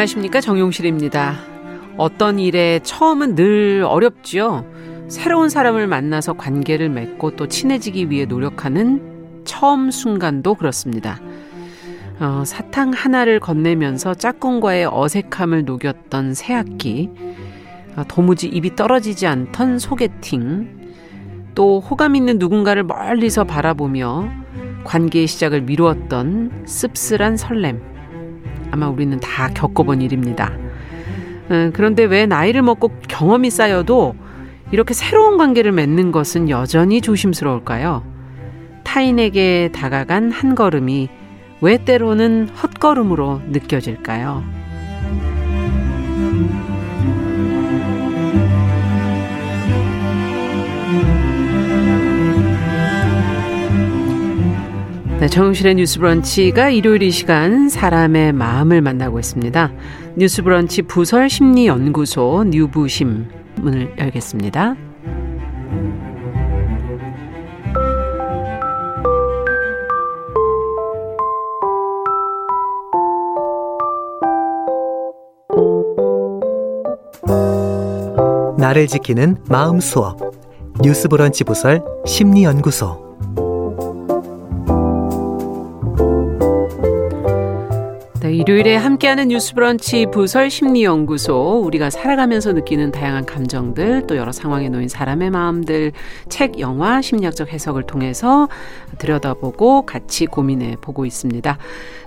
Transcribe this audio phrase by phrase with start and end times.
[0.00, 1.36] 안녕하십니까 정용실입니다.
[1.98, 4.64] 어떤 일에 처음은 늘 어렵지요.
[5.08, 11.20] 새로운 사람을 만나서 관계를 맺고 또 친해지기 위해 노력하는 처음 순간도 그렇습니다.
[12.18, 17.10] 어, 사탕 하나를 건네면서 짝꿍과의 어색함을 녹였던 새 학기,
[17.96, 20.80] 어, 도무지 입이 떨어지지 않던 소개팅,
[21.54, 24.30] 또 호감 있는 누군가를 멀리서 바라보며
[24.84, 27.99] 관계의 시작을 미루었던 씁쓸한 설렘.
[28.70, 30.52] 아마 우리는 다 겪어본 일입니다.
[31.50, 34.14] 음, 그런데 왜 나이를 먹고 경험이 쌓여도
[34.72, 38.04] 이렇게 새로운 관계를 맺는 것은 여전히 조심스러울까요?
[38.84, 41.08] 타인에게 다가간 한 걸음이
[41.60, 44.42] 왜 때로는 헛걸음으로 느껴질까요?
[55.20, 59.70] 네, 정용실의 뉴스 브런치가 일요일 이 시간 사람의 마음을 만나고 있습니다.
[60.16, 64.76] 뉴스 브런치 부설 심리 연구소 뉴부심 문을 열겠습니다.
[78.56, 80.18] 나를 지키는 마음 수업
[80.82, 83.09] 뉴스 브런치 부설 심리 연구소
[88.40, 94.88] 일요일에 함께하는 뉴스 브런치 부설 심리연구소 우리가 살아가면서 느끼는 다양한 감정들 또 여러 상황에 놓인
[94.88, 95.92] 사람의 마음들
[96.30, 98.48] 책, 영화, 심리학적 해석을 통해서
[98.96, 101.58] 들여다보고 같이 고민해 보고 있습니다.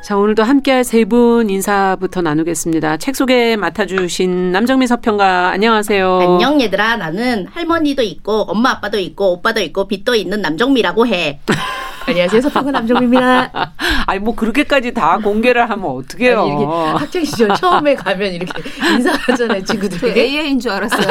[0.04, 2.98] 자 오늘도 함께할 세 분 인사부터 나누겠습니다.
[2.98, 6.20] 책 소개 맡아주신 남정미 서평가 안녕하세요.
[6.22, 11.42] 안녕 얘들아 나는 할머니도 있고 엄마 아빠도 있고 오빠도 있고 빚도 있는 남정미라고 해.
[12.06, 12.42] 안녕하세요.
[12.42, 13.74] 서평가 남정미입니다.
[14.08, 16.42] 아니 뭐 그렇게까지 다 공개를 하면 어떡해요.
[16.42, 18.62] 아니, 이렇게 학창 시절 처음에 가면 이렇게
[18.96, 19.64] 인사하잖아요.
[19.64, 20.20] 친구들이.
[20.20, 21.08] AI인 줄 알았어요.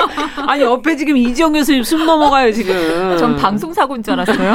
[0.48, 3.16] 아니 옆에 지금 이지영 교수님 숨 넘어가요 지금.
[3.18, 4.54] 전 방송 사고인 줄 알았어요.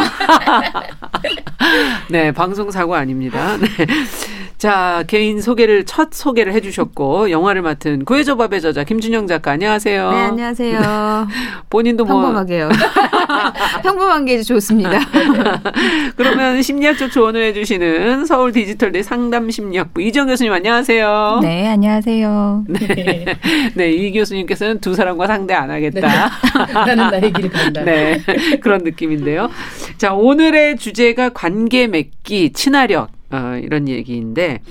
[2.10, 3.58] 네 방송 사고 아닙니다.
[3.58, 3.68] 네.
[4.66, 10.12] 자, 개인 소개를 첫 소개를 해 주셨고 영화를 맡은 구해줘 밥의 저자 김준영 작가 안녕하세요.
[10.12, 11.28] 네, 안녕하세요.
[11.70, 12.70] 본인도 뭐 평범하게요.
[13.84, 15.02] 평범한 게 좋습니다.
[16.18, 21.42] 그러면 심리학적 조언을 해 주시는 서울 디지털대 상담 심리학부 이정 교수님 안녕하세요.
[21.44, 22.66] 네, 안녕하세요.
[22.68, 23.26] 네,
[23.76, 26.02] 네, 이 교수님께서는 두 사람과 상대 안 하겠다.
[26.08, 26.74] 네.
[26.74, 27.84] 나는 나의 길을 간다.
[27.84, 28.20] 네,
[28.62, 29.48] 그런 느낌인데요.
[30.00, 33.15] 자, 오늘의 주제가 관계 맺기, 친화력.
[33.36, 34.62] 어, 이런 얘기인데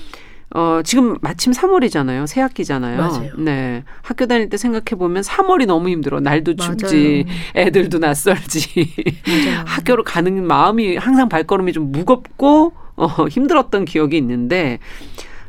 [0.54, 2.26] 어, 지금 마침 3월이잖아요.
[2.28, 2.96] 새 학기잖아요.
[2.96, 3.30] 맞아요.
[3.38, 3.82] 네.
[4.02, 6.20] 학교 다닐 때 생각해 보면 3월이 너무 힘들어.
[6.20, 7.66] 날도 춥지, 맞아요.
[7.66, 8.88] 애들도 낯설지.
[9.66, 14.78] 학교로 가는 마음이 항상 발걸음이 좀 무겁고 어, 힘들었던 기억이 있는데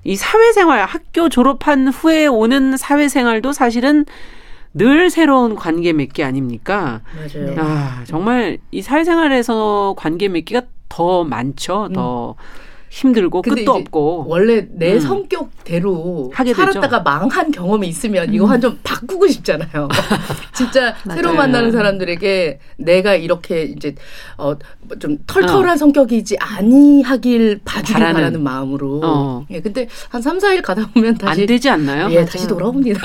[0.03, 4.05] 이 사회생활 학교 졸업한 후에 오는 사회생활도 사실은
[4.73, 7.01] 늘 새로운 관계 맺기 아닙니까?
[7.15, 7.55] 맞아요.
[7.59, 11.89] 아, 정말 이 사회생활에서 관계 맺기가 더 많죠.
[11.93, 12.74] 더 음.
[12.95, 14.99] 힘들고 끝도 없고 원래 내 음.
[15.01, 17.03] 성격대로 하게 살았다가 되죠.
[17.03, 18.51] 망한 경험이 있으면 이거 음.
[18.51, 19.89] 한좀 바꾸고 싶잖아요.
[20.55, 23.95] 진짜 새로 만나는 사람들에게 내가 이렇게 이제
[24.37, 24.55] 어
[24.99, 25.77] 좀 털털한 어.
[25.77, 29.01] 성격이지 아니하길 봐주길 바라는, 바라는 마음으로.
[29.03, 29.45] 어.
[29.49, 32.07] 예, 근데 한 3, 4일 가다 보면 다시 안 되지 않나요?
[32.11, 32.25] 예, 맞아요.
[32.25, 33.01] 다시 돌아옵니다.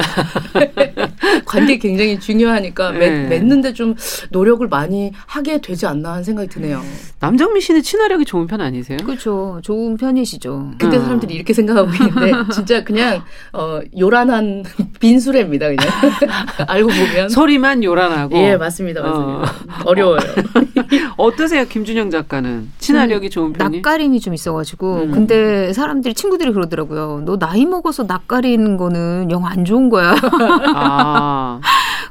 [1.47, 3.29] 관계 굉장히 중요하니까 네.
[3.29, 3.95] 맺는데 좀
[4.31, 6.83] 노력을 많이 하게 되지 않나 하는 생각이 드네요.
[7.21, 8.99] 남정미 씨는 친화력이 좋은 편 아니세요?
[9.05, 9.61] 그렇죠.
[9.63, 10.73] 좋은 편이시죠.
[10.79, 11.01] 근데 어.
[11.01, 14.63] 사람들이 이렇게 생각하고 있는데 진짜 그냥 어 요란한
[15.01, 15.69] 빈수레입니다.
[15.69, 15.87] 그냥
[16.69, 18.37] 알고 보면 소리만 요란하고.
[18.37, 19.53] 예 맞습니다, 맞습니다.
[19.85, 19.95] 어.
[19.95, 20.19] 려워요
[21.17, 23.77] 어떠세요, 김준영 작가는 친화력이 좋은 편이?
[23.79, 25.11] 낯가림이 좀 있어가지고 음.
[25.13, 27.23] 근데 사람들이 친구들이 그러더라고요.
[27.25, 30.15] 너 나이 먹어서 낯가리는 거는 영 안 좋은 거야.
[30.75, 31.61] 아.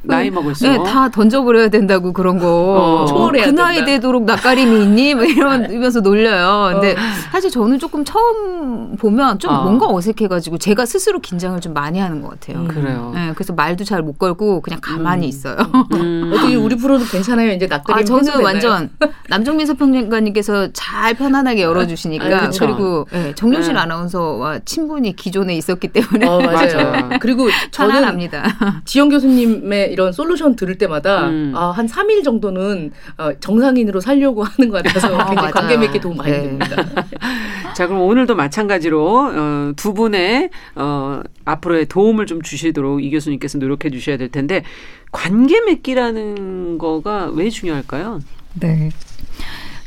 [0.03, 2.47] 나이 먹을수록 네, 다 던져버려야 된다고 그런 거.
[2.47, 5.15] 어, 초월해야 그 나이 되도록 낯가림이 있니?
[5.15, 6.71] 뭐 이러면서 놀려요.
[6.73, 6.95] 근데 어.
[7.31, 9.63] 사실 저는 조금 처음 보면 좀 어.
[9.63, 12.59] 뭔가 어색해가지고 제가 스스로 긴장을 좀 많이 하는 것 같아요.
[12.59, 12.67] 음.
[12.67, 13.11] 그래요.
[13.13, 15.29] 네, 그래서 말도 잘 못 걸고 그냥 가만히 음.
[15.29, 15.57] 있어요.
[15.93, 16.31] 음.
[16.33, 17.51] 어떻게 우리 프로도 괜찮아요?
[17.51, 18.01] 이제 낯가림.
[18.01, 18.89] 아, 저는 완전
[19.27, 22.65] 남정민 서평론가님께서 잘 편안하게 열어주시니까 아, 그렇죠.
[22.65, 23.79] 그리고 네, 정용실 네.
[23.79, 27.09] 아나운서와 친분이 기존에 있었기 때문에 어, 맞아요.
[27.19, 28.43] 그리고 저는 합니다.
[28.85, 31.53] 지영 교수님의 이런 솔루션 들을 때마다 음.
[31.55, 36.17] 아, 한 3일 정도는 어, 정상인으로 살려고 하는 것 같아서 아, 굉장히 관계 맺기 도움
[36.17, 36.41] 많이 네.
[36.43, 36.85] 됩니다.
[37.75, 43.89] 자, 그럼 오늘도 마찬가지로 어, 두 분의 어, 앞으로의 도움을 좀 주시도록 이 교수님께서 노력해
[43.89, 44.63] 주셔야 될 텐데
[45.11, 48.19] 관계 맺기라는 거가 왜 중요할까요?
[48.59, 48.89] 네.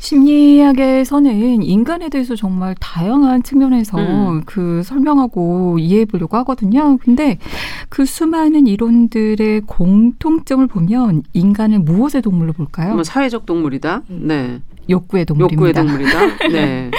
[0.03, 4.43] 심리학에서는 인간에 대해서 정말 다양한 측면에서 음.
[4.45, 6.99] 그 설명하고 이해해 보려고 하거든요.
[6.99, 7.39] 근데
[7.89, 12.95] 그 수많은 이론들의 공통점을 보면 인간을 무엇의 동물로 볼까요?
[12.95, 14.03] 뭐 사회적 동물이다.
[14.09, 14.61] 네.
[14.89, 15.55] 욕구의 동물입니다.
[15.55, 15.73] 욕구의
[16.19, 16.49] 동물이다.
[16.49, 16.91] 네.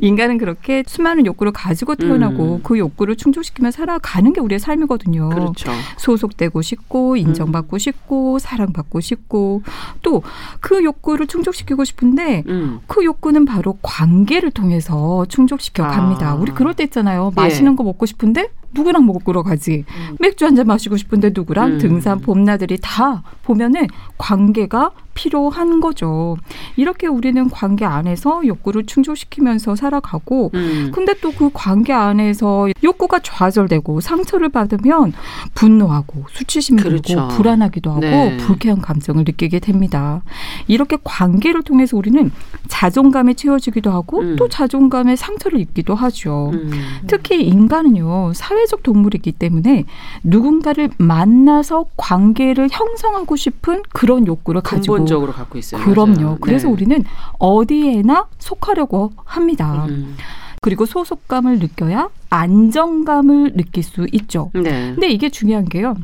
[0.00, 2.60] 인간은 그렇게 수많은 욕구를 가지고 태어나고 음.
[2.62, 5.28] 그 욕구를 충족시키며 살아가는 게 우리의 삶이거든요.
[5.30, 5.70] 그렇죠.
[5.96, 7.78] 소속되고 싶고 인정받고 음.
[7.78, 9.62] 싶고 사랑받고 싶고
[10.02, 10.22] 또
[10.60, 12.80] 그 욕구를 충족시키고 싶은데 음.
[12.86, 16.30] 그 욕구는 바로 관계를 통해서 충족시켜 갑니다.
[16.30, 16.34] 아.
[16.34, 17.32] 우리 그럴 때 있잖아요.
[17.34, 17.76] 맛있는 예.
[17.76, 19.84] 거 먹고 싶은데 누구랑 먹으러 가지?
[19.88, 20.16] 음.
[20.20, 21.78] 맥주 한 잔 마시고 싶은데 누구랑 음.
[21.78, 23.86] 등산 봄나들이 다 보면은
[24.18, 26.36] 관계가 필요한 거죠.
[26.76, 30.90] 이렇게 우리는 관계 안에서 욕구를 충족시키면서 살아가고, 음.
[30.94, 35.12] 근데 또 그 관계 안에서 욕구가 좌절되고 상처를 받으면
[35.54, 37.02] 분노하고 수치심이 그렇죠.
[37.14, 38.36] 들고 불안하기도 하고 네.
[38.38, 40.22] 불쾌한 감정을 느끼게 됩니다.
[40.66, 42.30] 이렇게 관계를 통해서 우리는
[42.68, 44.36] 자존감에 채워지기도 하고 음.
[44.36, 46.50] 또 자존감에 상처를 입기도 하죠.
[46.52, 46.70] 음.
[47.06, 49.84] 특히 인간은요 사회 적 동물이기 때문에
[50.24, 55.82] 누군가를 만나서 관계를 형성하고 싶은 그런 욕구를 가지고 근본적으로 갖고 있어요.
[55.84, 56.14] 그럼요.
[56.20, 56.38] 맞아요.
[56.40, 56.72] 그래서 네.
[56.72, 57.04] 우리는
[57.38, 59.86] 어디에나 속하려고 합니다.
[59.88, 60.16] 음.
[60.62, 64.50] 그리고 소속감을 느껴야 안정감을 느낄 수 있죠.
[64.54, 64.92] 네.
[64.94, 65.94] 근데 이게 중요한 게요.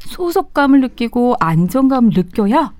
[0.00, 2.72] 소속감을 느끼고 안정감을 느껴야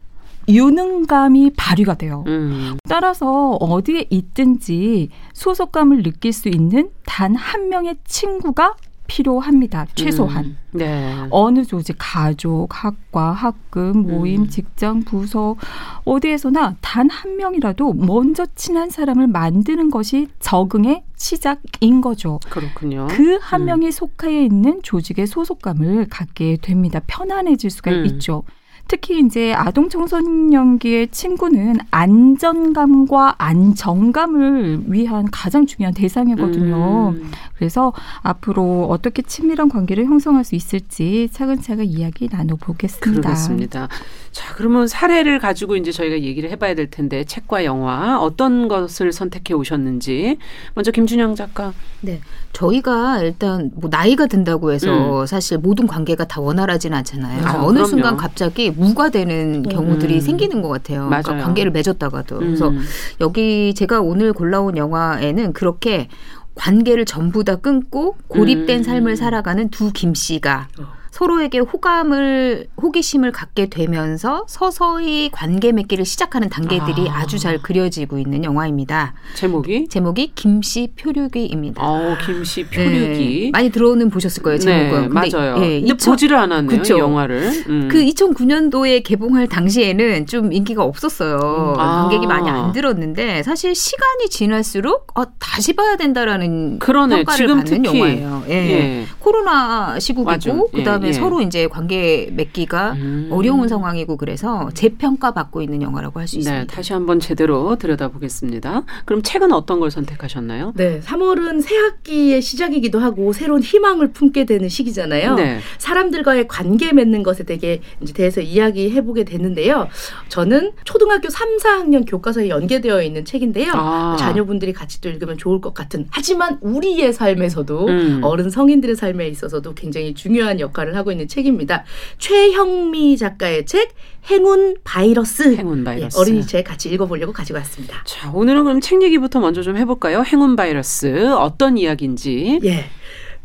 [0.48, 2.22] 유능감이 발휘가 돼요.
[2.28, 2.76] 음.
[2.88, 8.74] 따라서 어디에 있든지 소속감을 느낄 수 있는 단 한 명의 친구가
[9.06, 9.86] 필요합니다.
[9.94, 10.44] 최소한.
[10.44, 11.14] 음, 네.
[11.30, 14.48] 어느 조직, 가족, 학과, 학급, 모임, 음.
[14.48, 15.56] 직장, 부서
[16.04, 22.40] 어디에서나 단 한 명이라도 먼저 친한 사람을 만드는 것이 적응의 시작인 거죠.
[22.50, 23.06] 그렇군요.
[23.10, 23.66] 그한 음.
[23.66, 27.00] 명이 속하에 있는 조직의 소속감을 갖게 됩니다.
[27.06, 28.06] 편안해질 수가 음.
[28.06, 28.42] 있죠.
[28.88, 37.14] 특히 이제 아동 청소년기의 친구는 안전감과 안정감을 위한 가장 중요한 대상이거든요.
[37.16, 37.30] 음.
[37.56, 37.92] 그래서
[38.22, 43.22] 앞으로 어떻게 친밀한 관계를 형성할 수 있을지 차근차근 이야기 나눠보겠습니다.
[43.22, 43.88] 그렇습니다.
[44.30, 49.54] 자, 그러면 사례를 가지고 이제 저희가 얘기를 해봐야 될 텐데 책과 영화 어떤 것을 선택해
[49.54, 50.36] 오셨는지
[50.74, 51.72] 먼저 김준영 작가.
[52.02, 52.20] 네,
[52.52, 55.26] 저희가 일단 뭐 나이가 든다고 해서 음.
[55.26, 57.46] 사실 모든 관계가 다 원활하진 않잖아요.
[57.46, 57.84] 아, 어느 그럼요.
[57.86, 59.62] 순간 갑자기 무과되는 음.
[59.62, 60.20] 경우들이 음.
[60.20, 61.06] 생기는 것 같아요.
[61.06, 62.38] 그러니까 관계를 맺었다가도.
[62.38, 62.82] 그래서 음.
[63.20, 66.08] 여기 제가 오늘 골라온 영화에는 그렇게
[66.56, 68.82] 관계를 전부 다 끊고 고립된 음.
[68.82, 70.95] 삶을 살아가는 두 김 씨가 어.
[71.16, 77.24] 서로에게 호감을 호기심을 갖게 되면서 서서히 관계 맺기를 시작하는 단계들이 아.
[77.26, 79.14] 주잘 그려지고 있는 영화입니다.
[79.34, 81.82] 제목이 제목이 김씨 표류기입니다.
[81.82, 85.02] 어, 김씨 표류기 네, 많이 들어오는 보셨을 거예요 제목은.
[85.02, 85.56] 네, 맞아요.
[85.64, 86.98] 예, 2000, 보지를 않았네요 그쵸?
[86.98, 87.64] 영화를.
[87.66, 87.88] 음.
[87.90, 91.76] 그 2009년도에 개봉할 당시에는 좀 인기가 없었어요.
[91.78, 92.02] 아.
[92.02, 97.24] 관객이 많이 안 들었는데 사실 시간이 지날수록 어, 다시 봐야 된다라는 그러네.
[97.24, 97.98] 평가를 지금 받는 특히.
[98.00, 98.44] 영화예요.
[98.48, 98.52] 예.
[98.52, 99.06] 예.
[99.18, 101.12] 코로나 시국이고 예, 그다음에 예.
[101.12, 103.28] 서로 이제 관계 맺기가 음.
[103.30, 106.60] 어려운 상황이고 그래서 재평가 받고 있는 영화라고 할수 네, 있습니다.
[106.62, 108.82] 네, 다시 한번 제대로 들여다보겠습니다.
[109.04, 110.72] 그럼 책은 어떤 걸 선택하셨나요?
[110.76, 115.34] 네, 3월은 새 학기의 시작이기도 하고 새로운 희망을 품게 되는 시기잖아요.
[115.34, 115.60] 네.
[115.78, 119.88] 사람들과의 관계 맺는 것에 되게 이제 대해서 이야기해 보게 됐는데요.
[120.28, 123.72] 저는 초등학교 3, 4학년 교과서에 연계되어 있는 책인데요.
[123.74, 124.16] 아.
[124.18, 128.20] 자녀분들이 같이 또 읽으면 좋을 것 같은 하지만 우리의 삶에서도 음.
[128.22, 131.84] 어른 성인들의 삶에 있어서도 굉장히 중요한 역할을 하고 있는 책입니다.
[132.18, 133.94] 최형미 작가의 책
[134.30, 135.54] 행운 바이러스.
[135.54, 136.16] 행운 바이러스.
[136.16, 138.02] 예, 어린이 책 같이 읽어보려고 가지고 왔습니다.
[138.04, 140.22] 자, 오늘은 그럼 책 얘기부터 먼저 좀 해볼까요?
[140.22, 142.60] 행운 바이러스 어떤 이야기인지.
[142.64, 142.84] 예.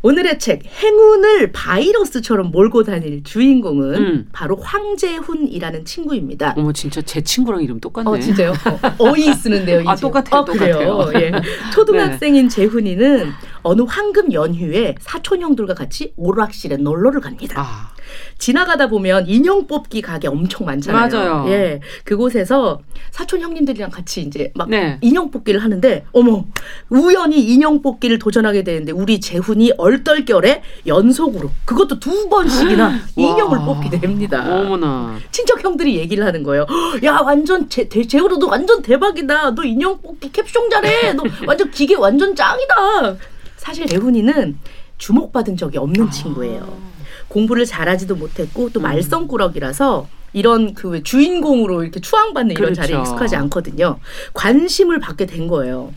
[0.02, 4.28] 오늘의 책 행운을 바이러스처럼 몰고 다닐 주인공은 음.
[4.32, 6.54] 바로 황재훈이라는 친구입니다.
[6.56, 8.10] 어머 진짜 제 친구랑 이름 똑같네.
[8.10, 8.52] 어 진짜요?
[8.98, 9.82] 어, 이 쓰는데요.
[9.88, 10.40] 아 똑같아요.
[10.40, 11.12] 어, 똑같아요.
[11.14, 11.32] 예.
[11.72, 12.54] 초등학생인 네.
[12.54, 13.30] 재훈이는
[13.62, 17.60] 어느 황금 연휴에 사촌 형들과 같이 오락실에 놀러를 갑니다.
[17.60, 17.91] 아.
[18.38, 21.08] 지나가다 보면 인형 뽑기 가게 엄청 많잖아요.
[21.08, 21.44] 맞아요.
[21.48, 21.80] 예.
[22.04, 24.98] 그곳에서 사촌 형님들이랑 같이 이제 막 네.
[25.00, 26.44] 인형 뽑기를 하는데 어머
[26.88, 34.44] 우연히 인형 뽑기를 도전하게 되는데 우리 재훈이 얼떨결에 연속으로 그것도 두 번씩이나 인형을 뽑게 됩니다.
[34.48, 35.18] 어머나.
[35.30, 36.66] 친척 형들이 얘기를 하는 거예요.
[37.04, 39.54] 야 완전 재, 재훈아 너 완전 대박이다.
[39.54, 41.12] 너 인형 뽑기 캡숑 잘해.
[41.14, 43.16] 너 완전 기계 완전 짱이다.
[43.56, 44.58] 사실 재훈이는
[44.98, 46.10] 주목받은 적이 없는 아.
[46.10, 46.91] 친구예요.
[47.32, 48.82] 공부를 잘하지도 못했고 또 음.
[48.82, 52.82] 말썽꾸러기라서 이런 그 주인공으로 이렇게 추앙받는 이런 그렇죠.
[52.82, 53.98] 자리에 익숙하지 않거든요.
[54.34, 55.92] 관심을 받게 된 거예요.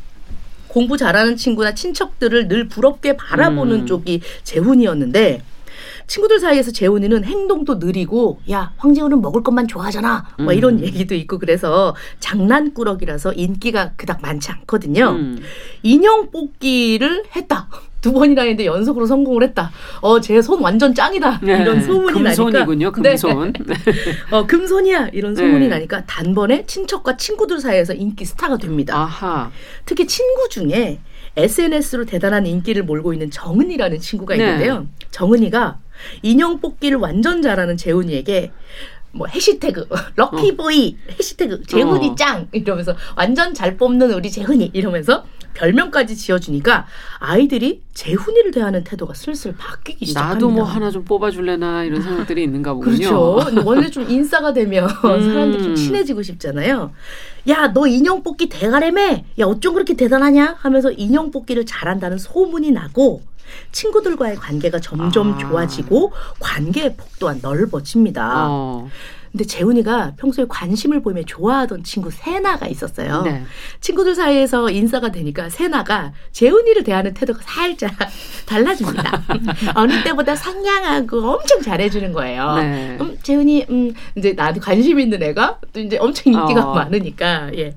[0.68, 3.86] 공부 잘하는 친구나 친척들을 늘 부럽게 바라보는 음.
[3.86, 5.42] 쪽이 재훈이었는데
[6.08, 10.36] 친구들 사이에서 재훈이는 행동도 느리고 야 황재훈은 먹을 것만 좋아하잖아.
[10.38, 10.58] 뭐 음.
[10.58, 15.12] 이런 얘기도 있고 그래서 장난꾸러기라서 인기가 그닥 많지 않거든요.
[15.12, 15.42] 음.
[15.84, 17.68] 인형 뽑기를 했다.
[18.06, 19.72] 두 번이나 했는데 연속으로 성공을 했다.
[20.02, 21.40] 어, 제 손 완전 짱이다.
[21.42, 21.60] 네.
[21.62, 23.02] 이런 소문이 금손이군요, 나니까.
[23.02, 23.54] 금손.
[23.66, 23.74] 네.
[24.30, 25.10] 어, 금손이야.
[25.12, 25.68] 이런 소문이 네.
[25.70, 28.96] 나니까 단번에 친척과 친구들 사이에서 인기 스타가 됩니다.
[28.96, 29.50] 아하.
[29.86, 31.00] 특히 친구 중에
[31.36, 34.44] SNS로 대단한 인기를 몰고 있는 정은이라는 친구가 네.
[34.44, 34.86] 있는데요.
[35.10, 35.80] 정은이가
[36.22, 38.52] 인형 뽑기를 완전 잘하는 재훈이에게
[39.14, 41.14] 뭐 해시태그 럭키보이 어.
[41.18, 42.16] 해시태그 재훈이 어.
[42.16, 46.86] 짱 이러면서 완전 잘 뽑는 우리 재훈이 이러면서 별명까지 지어주니까
[47.18, 50.36] 아이들이 재훈이를 대하는 태도가 슬슬 바뀌기 시작합니다.
[50.36, 52.96] 나도 뭐 하나 좀 뽑아줄래나 이런 생각들이 있는가 보군요.
[52.98, 53.40] 그렇죠.
[53.66, 55.22] 원래 좀 인싸가 되면 음.
[55.34, 56.92] 사람들이 좀 친해지고 싶잖아요.
[57.48, 59.26] 야, 너 인형 뽑기 대가래매?
[59.40, 60.58] 야, 어쩜 그렇게 대단하냐?
[60.60, 63.22] 하면서 인형 뽑기를 잘한다는 소문이 나고
[63.72, 65.38] 친구들과의 관계가 점점 아.
[65.38, 68.48] 좋아지고 관계의 폭도가 넓어집니다.
[68.50, 68.90] 어.
[69.36, 73.24] 근데 재훈이가 평소에 관심을 보이며 좋아하던 친구 세나가 있었어요.
[73.24, 73.44] 네.
[73.82, 77.92] 친구들 사이에서 인사가 되니까 세나가 재훈이를 대하는 태도가 살짝
[78.48, 79.24] 달라집니다.
[79.76, 82.56] 어느 때보다 상냥하고 엄청 잘해주는 거예요.
[82.56, 82.98] 네.
[83.02, 86.74] 음, 재훈이, 음, 이제 나한테 관심 있는 애가 또 이제 엄청 인기가 어.
[86.74, 87.76] 많으니까, 예.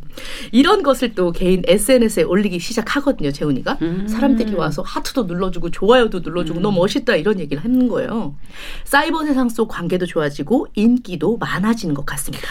[0.52, 3.78] 이런 것을 또 개인 SNS에 올리기 시작하거든요, 재훈이가.
[3.82, 4.06] 음.
[4.06, 6.62] 사람들이 와서 하트도 눌러주고 좋아요도 눌러주고 음.
[6.62, 8.36] 너무 멋있다 이런 얘기를 하는 거예요.
[8.84, 12.48] 사이버 세상 속 관계도 좋아지고 인기도 많 아지는 것 같습니다.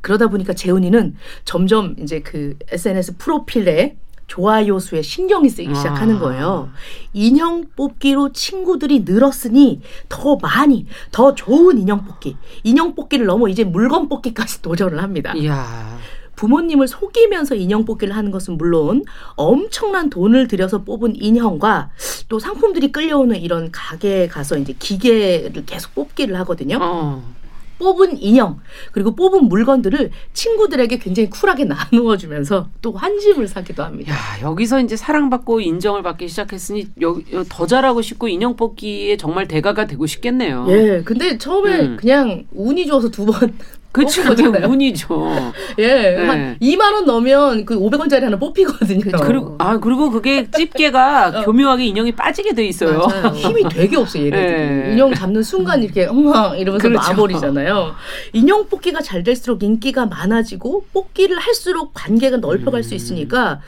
[0.00, 6.20] 그러다 보니까 재훈이는 점점 이제 그 SNS 프로필에 좋아요 수에 신경이 쓰기 시작하는 아.
[6.20, 6.70] 거예요.
[7.12, 12.36] 인형 뽑기로 친구들이 늘었으니 더 많이, 더 좋은 인형 뽑기.
[12.64, 15.34] 인형 뽑기를 넘어 이제 물건 뽑기까지 도전을 합니다.
[15.36, 15.98] 이야.
[16.36, 19.04] 부모님을 속이면서 인형 뽑기를 하는 것은 물론
[19.36, 21.90] 엄청난 돈을 들여서 뽑은 인형과
[22.28, 26.78] 또 상품들이 끌려오는 이런 가게에 가서 이제 기계를 계속 뽑기를 하거든요.
[26.80, 27.34] 어.
[27.78, 28.60] 뽑은 인형
[28.92, 34.12] 그리고 뽑은 물건들을 친구들에게 굉장히 쿨하게 나누어 주면서 또 환심을 사기도 합니다.
[34.12, 39.86] 야, 여기서 이제 사랑받고 인정을 받기 시작했으니 여기 더 잘하고 싶고 인형 뽑기에 정말 대가가
[39.86, 40.66] 되고 싶겠네요.
[40.68, 41.02] 예.
[41.04, 41.96] 근데 처음에 음.
[41.96, 43.54] 그냥 운이 좋아서 두 번
[43.94, 44.24] 그렇죠.
[44.24, 45.52] 그게 운이죠.
[45.78, 45.86] 예.
[45.86, 46.26] 네.
[46.26, 49.00] 한 2만 원 넣으면 그 500원짜리 하나 뽑히거든요.
[49.00, 49.24] 그렇죠.
[49.24, 51.44] 그리고 아 그리고 그게 집게가 어.
[51.44, 53.06] 교묘하게 인형이 빠지게 돼 있어요.
[53.06, 53.28] 맞아요.
[53.34, 54.42] 힘이 되게 없어 얘네들이.
[54.42, 54.92] 네.
[54.92, 57.08] 인형 잡는 순간 이렇게 엉망 이러면서 그렇죠.
[57.12, 57.94] 놔버리잖아요.
[58.32, 62.82] 인형 뽑기가 잘 될수록 인기가 많아지고 뽑기를 할수록 관계가 넓혀갈 음.
[62.82, 63.60] 수 있으니까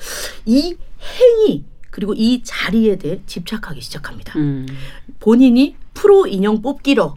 [0.45, 0.75] 이
[1.21, 4.37] 행위 그리고 이 자리에 대해 집착하기 시작합니다.
[4.41, 4.67] 음.
[5.21, 7.15] 본인이 프로 인형 뽑기로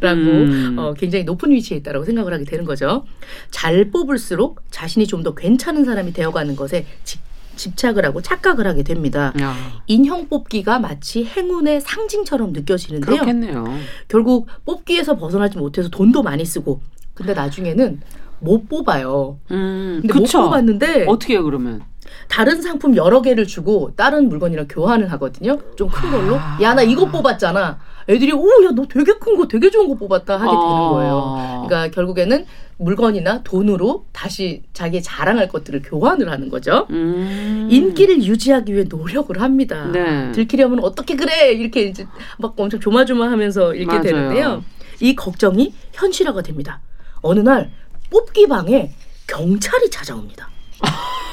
[0.00, 0.76] 라고 음.
[0.78, 3.04] 어, 굉장히 높은 위치에 있다라고 생각을 하게 되는 거죠.
[3.50, 7.20] 잘 뽑을수록 자신이 좀 더 괜찮은 사람이 되어가는 것에 집,
[7.56, 9.32] 집착을 하고 착각을 하게 됩니다.
[9.40, 9.54] 야.
[9.86, 13.14] 인형 뽑기가 마치 행운의 상징처럼 느껴지는데요.
[13.16, 13.64] 그렇겠네요.
[14.08, 16.80] 결국 뽑기에서 벗어나지 못해서 돈도 많이 쓰고
[17.14, 18.00] 근데 나중에는
[18.40, 19.38] 못 뽑아요.
[19.52, 20.38] 음, 근데 그쵸.
[20.40, 21.82] 못 뽑았는데 어떻게 해요 그러면?
[22.28, 25.58] 다른 상품 여러 개를 주고 다른 물건이랑 교환을 하거든요.
[25.76, 26.36] 좀 큰 걸로.
[26.36, 26.58] 아.
[26.60, 27.78] 야, 나 이거 뽑았잖아.
[28.08, 30.88] 애들이 오, 야, 너 되게 큰 거, 되게 좋은 거 뽑았다 하게 되는 아.
[30.90, 31.64] 거예요.
[31.66, 32.44] 그러니까 결국에는
[32.78, 36.86] 물건이나 돈으로 다시 자기 자랑할 것들을 교환을 하는 거죠.
[36.90, 37.68] 음.
[37.70, 39.86] 인기를 유지하기 위해 노력을 합니다.
[39.92, 40.32] 네.
[40.32, 42.06] 들키려면 어떻게 그래 이렇게 이제
[42.38, 44.02] 막 엄청 조마조마하면서 읽게 맞아요.
[44.02, 44.64] 되는데요.
[45.00, 46.80] 이 걱정이 현실화가 됩니다.
[47.20, 47.70] 어느 날
[48.10, 48.92] 뽑기 방에
[49.26, 50.48] 경찰이 찾아옵니다.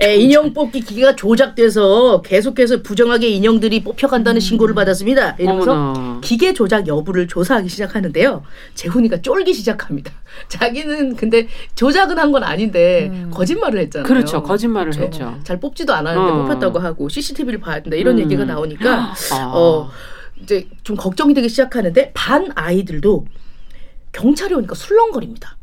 [0.00, 4.40] 에, 인형 뽑기 기계가 조작돼서 계속해서 부정하게 인형들이 뽑혀간다는 음.
[4.40, 5.36] 신고를 받았습니다.
[5.38, 6.20] 이러면서 어머나.
[6.22, 8.42] 기계 조작 여부를 조사하기 시작하는데요.
[8.74, 10.12] 재훈이가 쫄기 시작합니다.
[10.48, 13.30] 자기는 근데 조작은 한 건 아닌데 음.
[13.32, 14.06] 거짓말을 했잖아요.
[14.06, 14.42] 그렇죠.
[14.42, 15.24] 거짓말을 그렇죠.
[15.24, 15.40] 했죠.
[15.44, 16.36] 잘 뽑지도 않았는데 어.
[16.42, 18.20] 뽑혔다고 하고 CCTV를 봐야 된다 이런 음.
[18.24, 19.52] 얘기가 나오니까 아.
[19.54, 19.90] 어
[20.42, 23.26] 이제 좀 걱정이 되기 시작하는데 반 아이들도
[24.12, 25.56] 경찰이 오니까 술렁거립니다.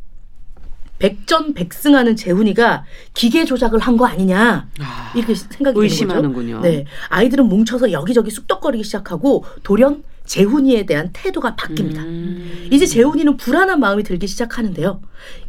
[0.99, 2.83] 백전백승하는 재훈이가
[3.13, 6.61] 기계 조작을 한 거 아니냐 아, 이렇게 생각이 의심하는군요.
[6.61, 6.67] 되는 거죠.
[6.67, 11.97] 네, 아이들은 뭉쳐서 여기저기 쑥덕거리기 시작하고 돌연 재훈이에 대한 태도가 바뀝니다.
[11.97, 12.67] 음.
[12.71, 15.01] 이제 재훈이는 불안한 마음이 들기 시작하는데요.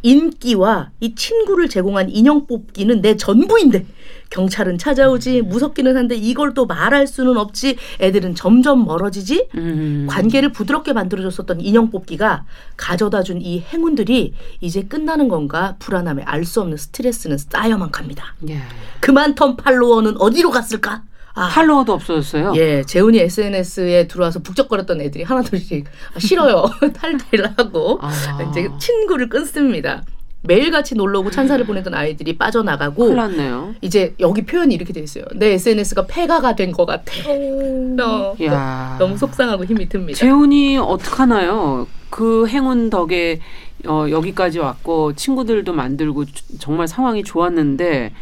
[0.03, 3.85] 인기와 이 친구를 제공한 인형 뽑기는 내 전부인데
[4.29, 10.07] 경찰은 찾아오지 무섭기는 한데 이걸 또 말할 수는 없지 애들은 점점 멀어지지 음.
[10.09, 16.61] 관계를 부드럽게 만들어줬었던 인형 뽑기가 가져다 준 이 행운들이 이제 끝나는 건가 불안함에 알 수
[16.61, 18.33] 없는 스트레스는 쌓여만 갑니다.
[18.49, 18.61] 예.
[18.99, 21.03] 그만턴 팔로워는 어디로 갔을까?
[21.37, 22.53] 아, 팔로워도 없어졌어요.
[22.55, 26.65] 예, 재훈이 SNS에 들어와서 북적거렸던 애들이 하나둘씩 아, 싫어요
[26.95, 28.11] 탈퇴를 하고 아.
[28.49, 30.03] 이제 친구를 끊습니다.
[30.43, 33.75] 매일같이 놀러 오고 찬사를 보내던 아이들이 빠져나가고 큰일났네요.
[33.81, 35.25] 이제 여기 표현이 이렇게 돼 있어요.
[35.35, 37.11] 내 SNS가 폐가가 된 것 같아.
[37.29, 40.17] 어, 너무 속상하고 힘이 듭니다.
[40.17, 41.87] 재훈이 어떡하나요?
[42.09, 43.39] 그 행운 덕에
[43.87, 46.25] 어, 여기까지 왔고 친구들도 만들고
[46.59, 48.13] 정말 상황이 좋았는데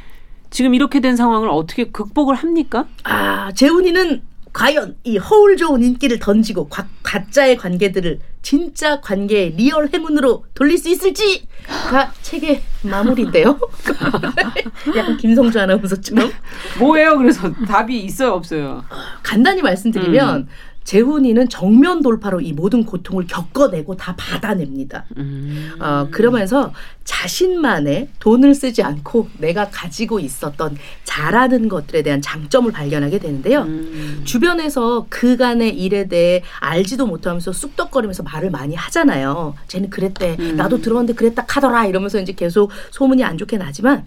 [0.56, 2.86] 지금 이렇게 된 상황을 어떻게 극복을 합니까?
[3.04, 4.22] 아, 재훈이는
[4.54, 10.88] 과연 이 허울 좋은 인기를 던지고 과, 가짜의 관계들을 진짜 관계의 real 행운으로 돌릴 수
[10.88, 13.60] 있을지가 책의 마무리인데요.
[14.96, 16.32] 약간 김성주 아나운서처럼.
[16.80, 17.18] 뭐예요?
[17.18, 18.86] 그래서 답이 있어요, 없어요?
[19.24, 20.48] 간단히 말씀드리면 음.
[20.86, 25.06] 재훈이는 정면 돌파로 이 모든 고통을 겪어내고 다 받아냅니다.
[25.18, 25.72] 음.
[25.80, 26.72] 어, 그러면서
[27.04, 33.64] 자신만의 돈을 쓰지 않고 내가 가지고 있었던 잘하는 것들에 대한 장점을 발견하게 되는데요.
[33.64, 34.22] 음.
[34.26, 39.56] 주변에서 그간의 일에 대해 알지도 못하면서 쑥덕거리면서 말을 많이 하잖아요.
[39.68, 40.38] 쟤는 그랬대.
[40.40, 40.56] 음.
[40.56, 44.06] 나도 들었는데 그랬다 카더라 이러면서 이제 계속 소문이 안 좋게 나지만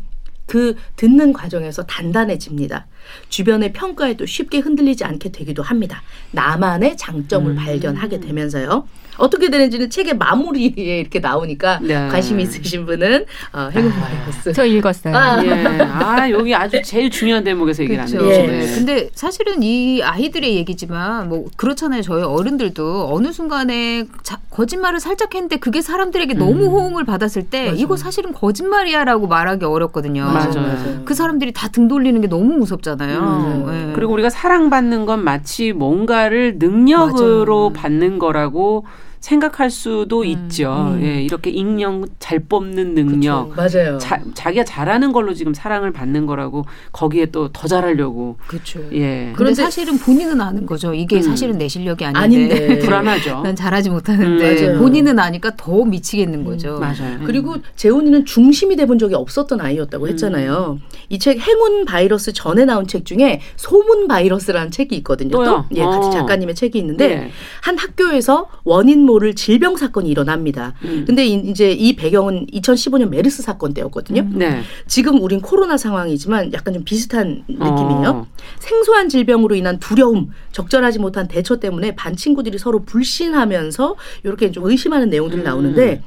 [0.48, 2.86] 그 듣는 과정에서 단단해집니다.
[3.28, 6.02] 주변의 평가에도 쉽게 흔들리지 않게 되기도 합니다.
[6.32, 7.54] 나만의 장점을 음.
[7.56, 8.88] 발견하게 되면서요.
[9.18, 12.08] 어떻게 되는지는 책의 마무리에 이렇게 나오니까 네.
[12.08, 14.48] 관심 있으신 분은 어, 행운 바이러스.
[14.48, 15.16] 아, 저 읽었어요.
[15.16, 15.44] 아.
[15.44, 15.50] 예.
[15.82, 18.26] 아 여기 아주 제일 중요한 대목에서 얘기를 하네요.
[18.26, 18.46] 예.
[18.46, 18.74] 네.
[18.74, 22.02] 근데 사실은 이 아이들의 얘기지만 뭐 그렇잖아요.
[22.02, 26.38] 저희 어른들도 어느 순간에 자, 거짓말을 살짝 했는데 그게 사람들에게 음.
[26.38, 27.76] 너무 호응을 받았을 때 맞아요.
[27.76, 30.24] 이거 사실은 거짓말이야라고 말하기 어렵거든요.
[30.24, 30.52] 맞아요.
[30.54, 31.02] 맞아요.
[31.04, 33.18] 그 사람들이 다 등 돌리는 게 너무 무섭잖아요.
[33.20, 33.66] 음.
[33.88, 33.92] 네.
[33.94, 37.82] 그리고 우리가 사랑받는 건 마치 뭔가를 능력으로 맞아.
[37.82, 38.86] 받는 거라고
[39.20, 40.94] 생각할 수도 음, 있죠.
[40.96, 41.02] 음.
[41.02, 43.50] 예, 이렇게 익명 잘 뽑는 능력.
[43.50, 43.78] 그쵸.
[43.78, 43.98] 맞아요.
[43.98, 48.36] 자, 자기가 잘하는 걸로 지금 사랑을 받는 거라고 거기에 또 더 잘하려고.
[48.46, 48.80] 그렇죠.
[48.92, 49.32] 예.
[49.34, 50.92] 그런데 사실은 본인은 아는 거죠.
[50.94, 51.22] 이게 음.
[51.22, 52.20] 사실은 내 실력이 아닌데.
[52.20, 52.78] 아닌데.
[52.84, 53.40] 불안하죠.
[53.42, 56.76] 난 잘하지 못하는데 음, 본인은 아니까 더 미치겠는 거죠.
[56.76, 57.18] 음, 맞아요.
[57.24, 60.10] 그리고 재훈이는 중심이 돼본 적이 없었던 아이였다고 음.
[60.10, 60.78] 했잖아요.
[61.10, 65.30] 이 책 행운 바이러스 전에 나온 책 중에 소문 바이러스라는 책이 있거든요.
[65.30, 65.64] 또요?
[65.68, 66.10] 또 예, 같이 어.
[66.10, 67.30] 작가님의 책이 있는데 네.
[67.62, 70.74] 한 학교에서 원인 모를 질병 사건이 일어납니다.
[70.84, 71.04] 음.
[71.06, 74.20] 근데 이제 이 배경은 2015년 메르스 사건 때였거든요.
[74.20, 74.38] 음.
[74.38, 74.62] 네.
[74.86, 78.10] 지금 우린 코로나 상황이지만 약간 좀 비슷한 느낌이에요.
[78.10, 78.26] 어.
[78.58, 85.08] 생소한 질병으로 인한 두려움, 적절하지 못한 대처 때문에 반 친구들이 서로 불신하면서 이렇게 좀 의심하는
[85.08, 85.44] 내용들이 음.
[85.44, 86.02] 나오는데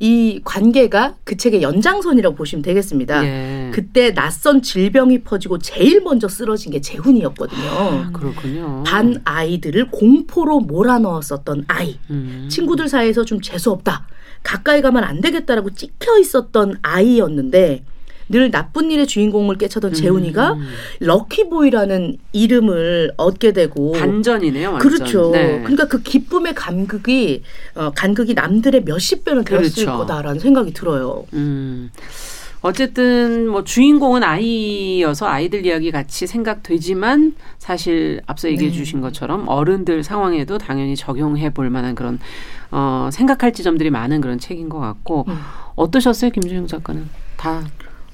[0.00, 3.24] 이 관계가 그 책의 연장선이라고 보시면 되겠습니다.
[3.24, 3.70] 예.
[3.72, 7.68] 그때 낯선 질병이 퍼지고 제일 먼저 쓰러진 게 재훈이었거든요.
[7.68, 8.82] 아, 그렇군요.
[8.84, 11.98] 반 아이들을 공포로 몰아넣었었던 아이.
[12.10, 12.48] 음.
[12.50, 14.06] 친구들 사이에서 좀 재수 없다.
[14.42, 17.84] 가까이 가면 안 되겠다라고 찍혀 있었던 아이였는데
[18.32, 20.66] 늘 나쁜 일의 주인공을 깨쳤던 재훈이가 음.
[21.00, 24.72] 럭키보이라는 이름을 얻게 되고 반전이네요.
[24.72, 24.90] 완전.
[24.90, 25.30] 그렇죠.
[25.30, 25.60] 네.
[25.60, 27.42] 그러니까 그 기쁨의 감극이
[27.76, 29.98] 어, 간극이 남들의 몇십 배는 되었을 그렇죠.
[29.98, 31.26] 거다라는 생각이 들어요.
[31.34, 31.90] 음.
[32.62, 38.76] 어쨌든 뭐 주인공은 아이여서 아이들 이야기 같이 생각되지만 사실 앞서 얘기해 네.
[38.76, 42.20] 주신 것처럼 어른들 상황에도 당연히 적용해 볼 만한 그런
[42.70, 45.38] 어 생각할 지점들이 많은 그런 책인 것 같고 음.
[45.74, 47.64] 어떠셨어요 김주영 작가는 다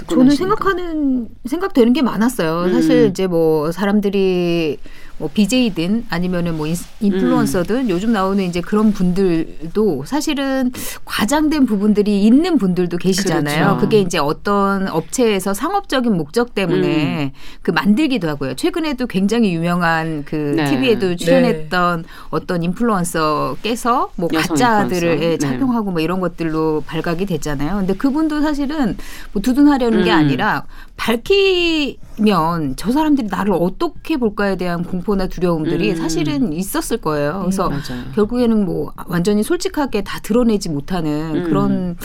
[0.06, 2.64] 저는 생각하는 생각되는 게 많았어요.
[2.64, 2.72] 음.
[2.72, 4.78] 사실 이제 뭐 사람들이
[5.18, 6.66] 뭐 BJ든 아니면은 뭐
[7.00, 7.90] 인플루언서든 음.
[7.90, 10.72] 요즘 나오는 이제 그런 분들도 사실은
[11.04, 13.64] 과장된 부분들이 있는 분들도 계시잖아요.
[13.64, 13.80] 그렇죠.
[13.80, 17.30] 그게 이제 어떤 업체에서 상업적인 목적 때문에 음.
[17.62, 18.54] 그 만들기도 하고요.
[18.54, 20.70] 최근에도 굉장히 유명한 그 네.
[20.70, 22.08] TV에도 출연했던 네.
[22.30, 25.22] 어떤 인플루언서께서 뭐 가짜들을.
[25.22, 25.38] 예, 네.
[25.38, 27.76] 착용하고 뭐 이런 것들로 발각이 됐잖아요.
[27.78, 28.96] 근데 그분도 사실은
[29.32, 30.04] 뭐 두둔하려는 음.
[30.04, 30.64] 게 아니라
[30.96, 35.96] 밝히면 저 사람들이 나를 어떻게 볼까에 대한 공포 나 두려움들이 음.
[35.96, 37.40] 사실은 있었을 거예요.
[37.42, 37.80] 그래서 음,
[38.14, 41.44] 결국에는 뭐 완전히 솔직하게 다 드러내지 못하는 음.
[41.44, 41.96] 그런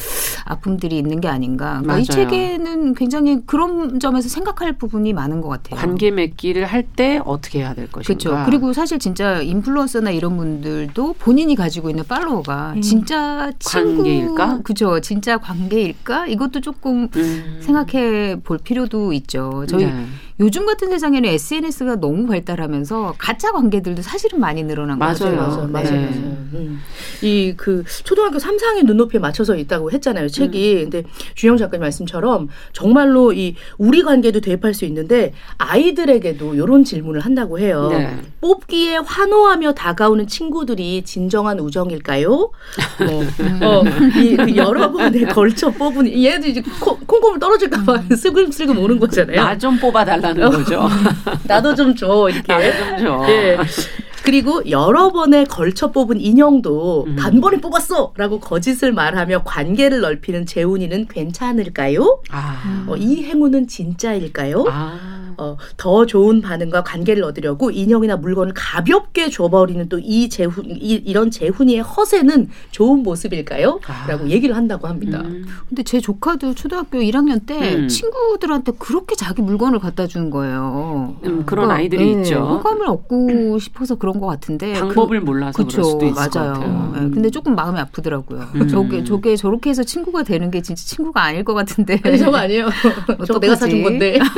[0.45, 1.79] 아픔들이 있는 게 아닌가.
[1.81, 5.79] 그러니까 이 책에는 굉장히 그런 점에서 생각할 부분이 많은 것 같아요.
[5.79, 8.05] 관계 맺기를 할 때 어떻게 해야 될 것인가.
[8.05, 8.45] 그렇죠.
[8.45, 12.81] 그리고 사실 진짜 인플루언서나 이런 분들도 본인이 가지고 있는 팔로워가 음.
[12.81, 14.59] 진짜 친구 관계일까?
[14.63, 14.99] 그죠.
[14.99, 16.27] 진짜 관계일까?
[16.27, 17.59] 이것도 조금 음.
[17.61, 18.73] 생각해 볼 필요.
[18.73, 19.65] 필요도 있죠.
[19.67, 20.05] 저희 네.
[20.39, 25.13] 요즘 같은 세상에는 SNS가 너무 발달하면서 가짜 관계들도 사실은 많이 늘어난 맞아요.
[25.13, 25.25] 거죠.
[25.31, 25.67] 맞아요.
[25.67, 25.83] 맞아요.
[25.91, 25.91] 네.
[25.91, 26.07] 맞아요.
[26.53, 26.79] 음.
[27.21, 30.27] 이그 초등학교 3, 4학년 눈높이에 맞춰서 있다고 했잖아요.
[30.29, 30.75] 책이.
[30.75, 30.89] 음.
[30.89, 31.03] 근데
[31.35, 37.89] 주영 작가님 말씀처럼 정말로 이 우리 관계도 대입할 수 있는데 아이들에게도 이런 질문을 한다고 해요.
[37.91, 38.17] 네.
[38.41, 42.29] 뽑기에 환호하며 다가오는 친구들이 진정한 우정일까요?
[42.29, 43.23] 뭐,
[43.61, 43.83] 어,
[44.19, 48.09] 이, 그 여러 번에 걸쳐 뽑은 얘도 이제 콩 콩을 떨어질까봐 음.
[48.15, 49.37] 슬금슬금 오는 거잖아요.
[49.41, 50.22] 나 좀 뽑아달라.
[50.29, 50.49] 어.
[50.49, 50.87] 거죠.
[51.45, 52.29] 나도 좀 줘.
[52.29, 52.53] 이렇게.
[52.53, 53.25] 나도 좀 줘.
[53.29, 53.57] 예.
[54.23, 57.15] 그리고 여러 번에 걸쳐 뽑은 인형도 음.
[57.17, 62.21] 단번에 뽑았어 라고 거짓을 말하며 관계를 넓히는 재훈이는 괜찮을까요?
[62.31, 62.85] 아.
[62.87, 64.65] 어, 이 행운은 진짜일까요?
[64.69, 65.22] 아.
[65.37, 71.31] 어, 더 좋은 반응과 관계를 얻으려고 인형이나 물건을 가볍게 줘버리는 또 이 재훈 이, 이런
[71.31, 73.79] 재훈이의 허세는 좋은 모습일까요?
[73.87, 74.05] 아.
[74.07, 75.21] 라고 얘기를 한다고 합니다.
[75.23, 75.45] 음.
[75.69, 77.87] 근데 제 조카도 초등학교 1학년 때 음.
[77.87, 81.15] 친구들한테 그렇게 자기 물건을 갖다 주는 거예요.
[81.23, 82.39] 음, 그런 그러니까, 아이들이 네, 있죠.
[82.39, 86.53] 호감을 얻고 싶어서 그런 것 같은데 방법을 그, 몰라서 그쵸, 그럴 수도 있을 맞아요.
[86.53, 86.91] 것 같아요.
[86.93, 88.41] 네, 근데 조금 마음이 아프더라고요.
[88.55, 88.67] 음.
[88.67, 91.99] 저게 저게 저렇게 해서 친구가 되는 게 진짜 친구가 아닐 것 같은데.
[92.03, 92.69] 아니, 저거 아니에요.
[93.25, 94.19] 저 내가 사준 건데.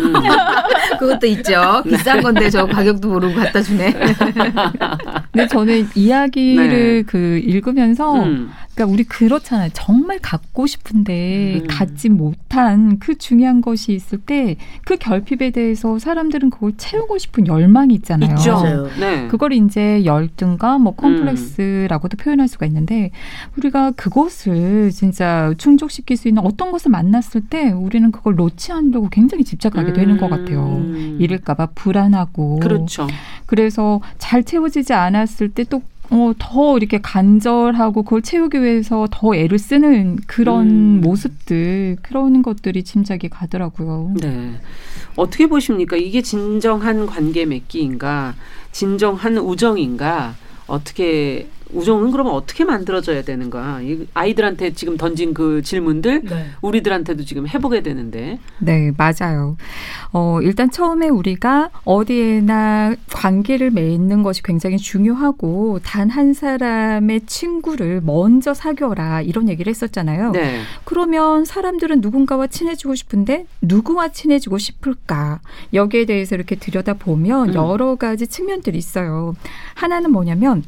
[0.94, 0.98] 음.
[0.98, 1.82] 그것도 있죠.
[1.84, 3.94] 비싼 건데 저 가격도 모르고 갖다 주네.
[5.32, 7.04] 근데 저는 이야기를 네.
[7.04, 8.52] 그 읽으면서 음.
[8.74, 9.70] 그러니까 우리 그렇잖아요.
[9.74, 11.68] 정말 갖고 싶은데 음.
[11.68, 17.94] 갖지 못한 그 중요한 것이 있을 때 그 결핍에 대해서 사람들은 그걸 채우고 싶은 열망이
[17.96, 18.36] 있잖아요.
[18.36, 18.90] 있죠.
[19.00, 19.28] 네.
[19.28, 22.24] 그걸 이제 열등감, 뭐 컴플렉스라고도 음.
[22.24, 23.12] 표현할 수가 있는데
[23.58, 29.44] 우리가 그것을 진짜 충족시킬 수 있는 어떤 것을 만났을 때 우리는 그걸 놓지 않으려고 굉장히
[29.44, 30.75] 집착하게 되는 것 같아요.
[30.78, 31.18] 음.
[31.20, 32.60] 잃을까봐 불안하고.
[32.60, 33.08] 그렇죠.
[33.46, 40.18] 그래서 잘 채워지지 않았을 때또 어, 더 이렇게 간절하고 그걸 채우기 위해서 더 애를 쓰는
[40.28, 41.02] 그런 음.
[41.02, 44.14] 모습들, 그런 것들이 짐작이 가더라고요.
[44.22, 44.60] 네.
[45.16, 45.96] 어떻게 보십니까?
[45.96, 48.36] 이게 진정한 관계 맺기인가?
[48.72, 50.36] 진정한 우정인가?
[50.68, 53.82] 어떻게 우정은 그러면 어떻게 만들어져야 되는가?
[54.14, 56.46] 아이들한테 지금 던진 그 질문들 네.
[56.62, 58.40] 우리들한테도 지금 해보게 되는데.
[58.60, 59.58] 네, 맞아요.
[60.12, 68.54] 어, 일단 처음에 우리가 어디에나 관계를 맺는 것이 굉장히 중요하고 단 한 사람의 친구를 먼저
[68.54, 70.32] 사귀어라 이런 얘기를 했었잖아요.
[70.32, 70.62] 네.
[70.86, 75.42] 그러면 사람들은 누군가와 친해지고 싶은데 누구와 친해지고 싶을까?
[75.74, 77.54] 여기에 대해서 이렇게 들여다보면 음.
[77.56, 79.36] 여러 가지 측면들이 있어요.
[79.74, 80.64] 하나는 뭐냐면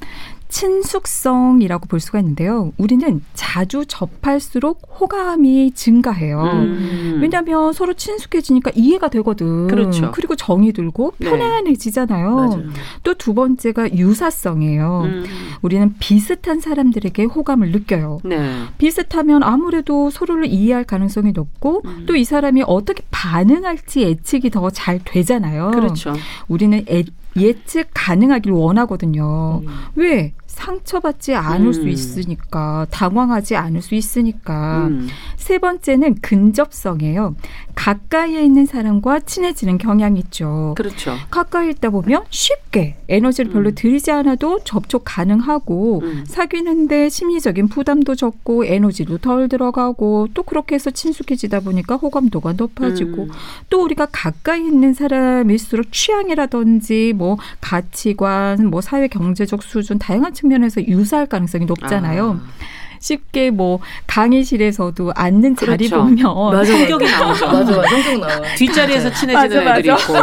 [0.49, 2.71] 친숙성이라고 볼 수가 있는데요.
[2.77, 6.41] 우리는 자주 접할수록 호감이 증가해요.
[6.41, 7.19] 음.
[7.21, 9.67] 왜냐하면 서로 친숙해지니까 이해가 되거든.
[9.67, 10.12] 그렇죠.
[10.13, 11.29] 그리고 정이 들고 네.
[11.29, 12.55] 편안해지잖아요.
[12.55, 12.63] 네.
[13.03, 15.01] 또두 번째가 유사성이에요.
[15.05, 15.25] 음.
[15.62, 18.19] 우리는 비슷한 사람들에게 호감을 느껴요.
[18.23, 18.63] 네.
[18.77, 22.05] 비슷하면 아무래도 서로를 이해할 가능성이 높고 음.
[22.07, 25.71] 또이 사람이 어떻게 반응할지 예측이 더 잘 되잖아요.
[25.71, 26.13] 그렇죠.
[26.47, 27.03] 우리는 애,
[27.39, 29.62] 예측 가능하길 원하거든요.
[29.63, 29.67] 음.
[29.95, 30.34] 왜?
[30.45, 31.73] 상처받지 않을 음.
[31.73, 35.08] 수 있으니까 당황하지 않을 수 있으니까 음.
[35.36, 37.36] 세 번째는 근접성이에요.
[37.77, 40.73] 가까이에 있는 사람과 친해지는 경향이 있죠.
[40.75, 41.15] 그렇죠.
[41.29, 43.75] 가까이 있다 보면 쉽게 에너지를 별로 음.
[43.75, 46.23] 들이지 않아도 접촉 가능하고 음.
[46.27, 53.29] 사귀는데 심리적인 부담도 적고 에너지도 덜 들어가고 또 그렇게 해서 친숙해지다 보니까 호감도가 높아지고 음.
[53.69, 61.27] 또 우리가 가까이 있는 사람일수록 취향이라든지 뭐 가치관, 뭐 사회 경제적 수준 다양한 측면에서 유사할
[61.27, 62.39] 가능성이 높잖아요.
[62.43, 62.76] 아.
[62.99, 66.03] 쉽게 뭐 강의실에서도 앉는 자리 그렇죠.
[66.03, 67.47] 보면 맞아, 성격이 나오죠.
[67.47, 68.55] 맞아, 성격 나와.
[68.55, 70.13] 뒷자리에서 친해지는 맞아, 애들이 있고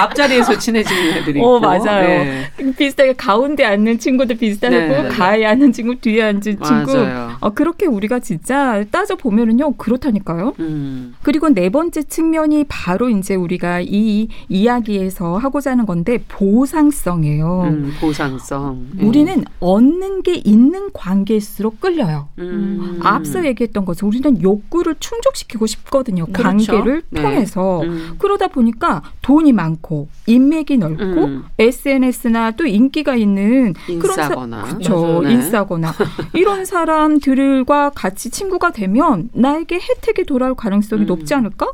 [0.00, 1.56] 앞자리에서 친해지는 애들이 어, 있고.
[1.56, 2.06] 어, 맞아요.
[2.06, 2.50] 네.
[2.76, 5.08] 비슷하게 가운데 앉는 친구들 비슷하고 네.
[5.08, 7.06] 가에 앉는 친구 뒤에 앉은 친구.
[7.40, 10.54] 어, 그렇게 우리가 진짜 따져 보면은요 그렇다니까요.
[10.60, 11.14] 음.
[11.22, 17.62] 그리고 네 번째 측면이 바로 이제 우리가 이 이야기에서 하고자 하는 건데 보상성이에요.
[17.64, 18.86] 음, 보상성.
[19.00, 22.15] 우리는 얻는 게 있는 관계일수록 끌려요.
[22.16, 22.28] 있어요.
[22.38, 23.00] 음.
[23.02, 26.26] 앞서 얘기했던 것은 우리는 욕구를 충족시키고 싶거든요.
[26.26, 26.42] 그렇죠.
[26.72, 27.22] 관계를 네.
[27.22, 27.82] 통해서.
[27.82, 28.16] 음.
[28.18, 31.44] 그러다 보니까 돈이 많고 인맥이 넓고 음.
[31.58, 35.22] SNS나 또 인기가 있는 인싸거나 그런 사, 그렇죠.
[35.22, 35.32] 네.
[35.32, 35.92] 인싸거나
[36.34, 41.06] 이런 사람들과 같이 친구가 되면 나에게 혜택이 돌아올 가능성이 음.
[41.06, 41.66] 높지 않을까?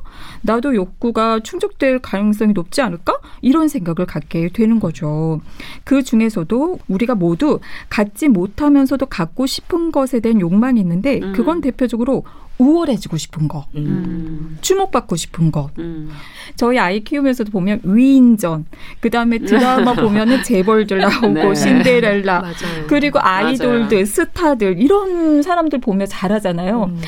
[0.42, 3.18] 나도 욕구가 충족될 가능성이 높지 않을까?
[3.40, 5.40] 이런 생각을 갖게 되는 거죠.
[5.84, 11.32] 그 중에서도 우리가 모두 갖지 못하면서도 갖고 싶은 것에 대한 욕망이 있는데 음.
[11.32, 12.24] 그건 대표적으로
[12.58, 14.58] 우월해지고 싶은 거, 음.
[14.60, 15.70] 주목받고 싶은 것.
[15.78, 16.10] 음.
[16.56, 18.66] 저희 아이 키우면서도 보면 위인전,
[19.00, 21.54] 그 다음에 드라마 보면은 재벌들 나오고 네.
[21.54, 22.86] 신데렐라, 맞아요.
[22.88, 24.04] 그리고 아이돌들, 맞아요.
[24.04, 26.84] 스타들 이런 사람들 보면 잘하잖아요.
[26.84, 27.00] 음.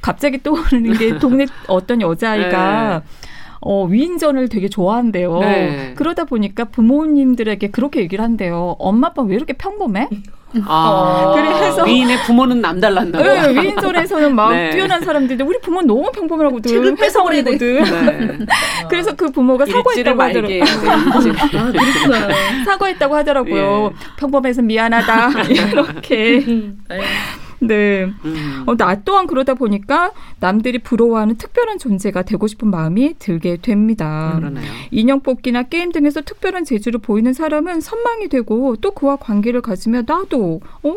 [0.00, 3.28] 갑자기 떠오르는 게 동네 어떤 여자아이가 네.
[3.60, 5.38] 어, 위인전을 되게 좋아한대요.
[5.40, 5.92] 네.
[5.96, 8.76] 그러다 보니까 부모님들에게 그렇게 얘기를 한대요.
[8.78, 10.08] 엄마 아빠 왜 이렇게 평범해?
[10.66, 13.24] 아, 그래서 위인의 부모는 남달란다고.
[13.24, 14.70] 네, 위인전에서는 막 네.
[14.70, 16.96] 뛰어난 사람들인데 우리 부모는 너무 평범하거든.
[16.98, 17.84] 회사원이거든.
[17.84, 18.38] 네.
[18.88, 20.62] 그래서 그 부모가 사과했다고 하더라고요.
[20.64, 23.92] 아, 사과했다고 하더라고요.
[23.92, 23.96] 예.
[24.16, 25.42] 평범해서 미안하다.
[25.48, 26.44] 이렇게.
[27.60, 28.04] 네.
[28.24, 28.64] 음.
[28.66, 34.34] 어, 나 또한 그러다 보니까 남들이 부러워하는 특별한 존재가 되고 싶은 마음이 들게 됩니다.
[34.36, 34.70] 그러네요.
[34.90, 40.60] 인형 뽑기나 게임 등에서 특별한 재주를 보이는 사람은 선망이 되고 또 그와 관계를 가지면 나도
[40.82, 40.94] 어?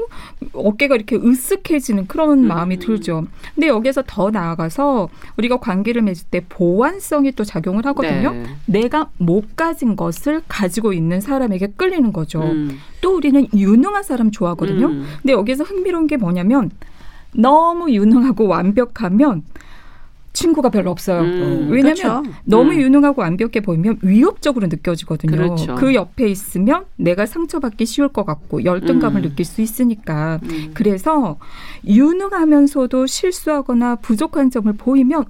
[0.54, 2.48] 어깨가 이렇게 으쓱해지는 그런 음.
[2.48, 3.26] 마음이 들죠.
[3.56, 8.32] 근데 여기서 더 나아가서 우리가 관계를 맺을 때 보완성이 또 작용을 하거든요.
[8.32, 8.46] 네.
[8.66, 12.42] 내가 못 가진 것을 가지고 있는 사람에게 끌리는 거죠.
[12.42, 12.80] 음.
[13.02, 14.88] 또 우리는 유능한 사람 좋아하거든요.
[14.88, 15.06] 음.
[15.22, 16.72] 근데 여기서 흥미로운 게 뭐냐면
[17.34, 19.44] 너무 유능하고 완벽하면
[20.34, 21.22] 친구가 별로 없어요.
[21.22, 22.24] 음, 왜냐하면 그렇죠.
[22.46, 22.80] 너무 음.
[22.80, 25.32] 유능하고 완벽해 보이면 위협적으로 느껴지거든요.
[25.32, 25.76] 그렇죠.
[25.76, 29.30] 그 옆에 있으면 내가 상처받기 쉬울 것 같고 열등감을 음.
[29.30, 30.40] 느낄 수 있으니까.
[30.44, 30.72] 음.
[30.74, 31.38] 그래서
[31.86, 35.26] 유능하면서도 실수하거나 부족한 점을 보이면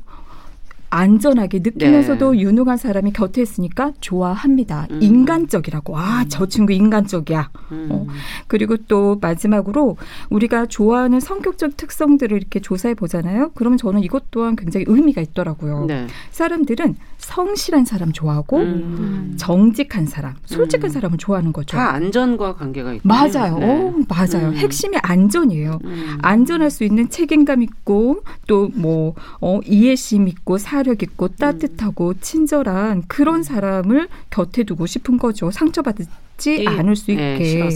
[0.91, 2.39] 안전하게 느끼면서도 네.
[2.41, 4.87] 유능한 사람이 곁에 있으니까 좋아합니다.
[4.91, 4.99] 음.
[5.01, 5.97] 인간적이라고.
[5.97, 7.49] 아, 저 친구 인간적이야.
[7.71, 7.87] 음.
[7.91, 8.07] 어.
[8.47, 9.97] 그리고 또 마지막으로
[10.29, 13.51] 우리가 좋아하는 성격적 특성들을 이렇게 조사해 보잖아요.
[13.55, 15.85] 그러면 저는 이것 또한 굉장히 의미가 있더라고요.
[15.85, 16.07] 네.
[16.31, 19.33] 사람들은 성실한 사람 좋아하고 음.
[19.37, 20.93] 정직한 사람, 솔직한 음.
[20.93, 21.77] 사람을 좋아하는 거죠.
[21.77, 23.59] 다 안전과 관계가 있고 맞아요.
[23.59, 23.65] 네.
[23.65, 24.49] 오, 맞아요.
[24.49, 24.55] 음.
[24.55, 25.79] 핵심이 안전이에요.
[25.85, 26.17] 음.
[26.21, 33.43] 안전할 수 있는 책임감 있고 또 뭐 어, 이해심 있고 사력 있고 따뜻하고 친절한 그런
[33.43, 35.51] 사람을 곁에 두고 싶은 거죠.
[35.51, 36.05] 상처받을
[36.41, 37.69] 쉽지 않을 수 네, 있게.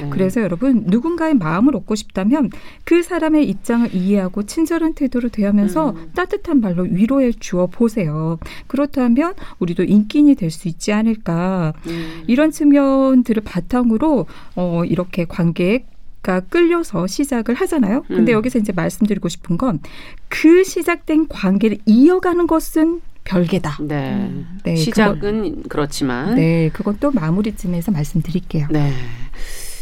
[0.00, 2.50] 네, 그래서 여러분 누군가의 마음을 얻고 싶다면
[2.84, 6.10] 그 사람의 입장을 이해하고 친절한 태도로 대하면서 음.
[6.14, 8.38] 따뜻한 말로 위로해 주어 보세요.
[8.66, 11.74] 그렇다면 우리도 인기인이 될 수 있지 않을까.
[11.86, 12.24] 음.
[12.26, 14.24] 이런 측면들을 바탕으로
[14.56, 15.84] 어, 이렇게 관계
[16.22, 18.02] 가 끌려서 시작을 하잖아요.
[18.08, 18.36] 근데 음.
[18.36, 19.80] 여기서 이제 말씀드리고 싶은 건
[20.28, 23.78] 그 시작된 관계를 이어가는 것은 별개다.
[23.82, 24.14] 네.
[24.14, 24.58] 음.
[24.64, 26.34] 네 시작은 그거, 그렇지만.
[26.34, 26.70] 네.
[26.72, 28.66] 그것도 마무리쯤에서 말씀드릴게요.
[28.70, 28.92] 네.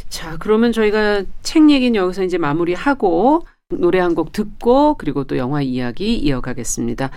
[0.08, 5.60] 자, 그러면 저희가 책 얘기는 여기서 이제 마무리하고 노래 한 곡 듣고 그리고 또 영화
[5.62, 7.10] 이야기 이어가겠습니다.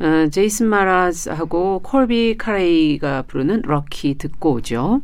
[0.00, 5.02] 어, 제이슨 마라스하고 콜비 카레이가 부르는 럭키 듣고 오죠.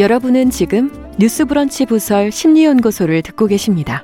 [0.00, 4.02] 여러분은 지금 뉴스브런치 부설 심리연구소를 듣고 계십니다.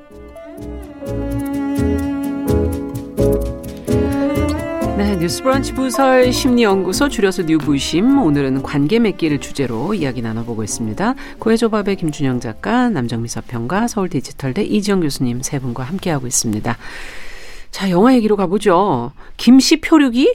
[4.98, 11.14] 네, 뉴스브런치 부설 심리연구소 줄여서 뉴부심 오늘은 관계 맺기를 주제로 이야기 나눠보고 있습니다.
[11.38, 16.76] 고해조밥의 김준영 작가, 남정미 서평가, 서울디지털대 이지영 교수님 세 분과 함께하고 있습니다.
[17.70, 19.12] 자, 영화 얘기로 가보죠.
[19.38, 20.34] 김씨 표류기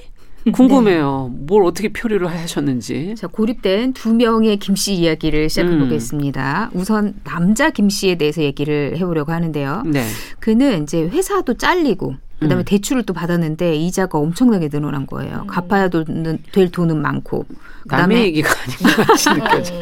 [0.51, 1.31] 궁금해요.
[1.33, 1.45] 네.
[1.45, 3.13] 뭘 어떻게 표류를 하셨는지.
[3.17, 6.71] 자, 고립된 두 명의 김씨 이야기를 시작해 보겠습니다.
[6.73, 6.79] 음.
[6.79, 9.83] 우선 남자 김 씨에 대해서 얘기를 해보려고 하는데요.
[9.85, 10.05] 네.
[10.39, 12.65] 그는 이제 회사도 잘리고 그다음에 음.
[12.65, 15.41] 대출을 또 받았는데 이자가 엄청나게 늘어난 거예요.
[15.43, 15.47] 음.
[15.47, 17.45] 갚아야 될 돈은 많고.
[17.85, 19.73] 남의 얘기가 아닌 것 같이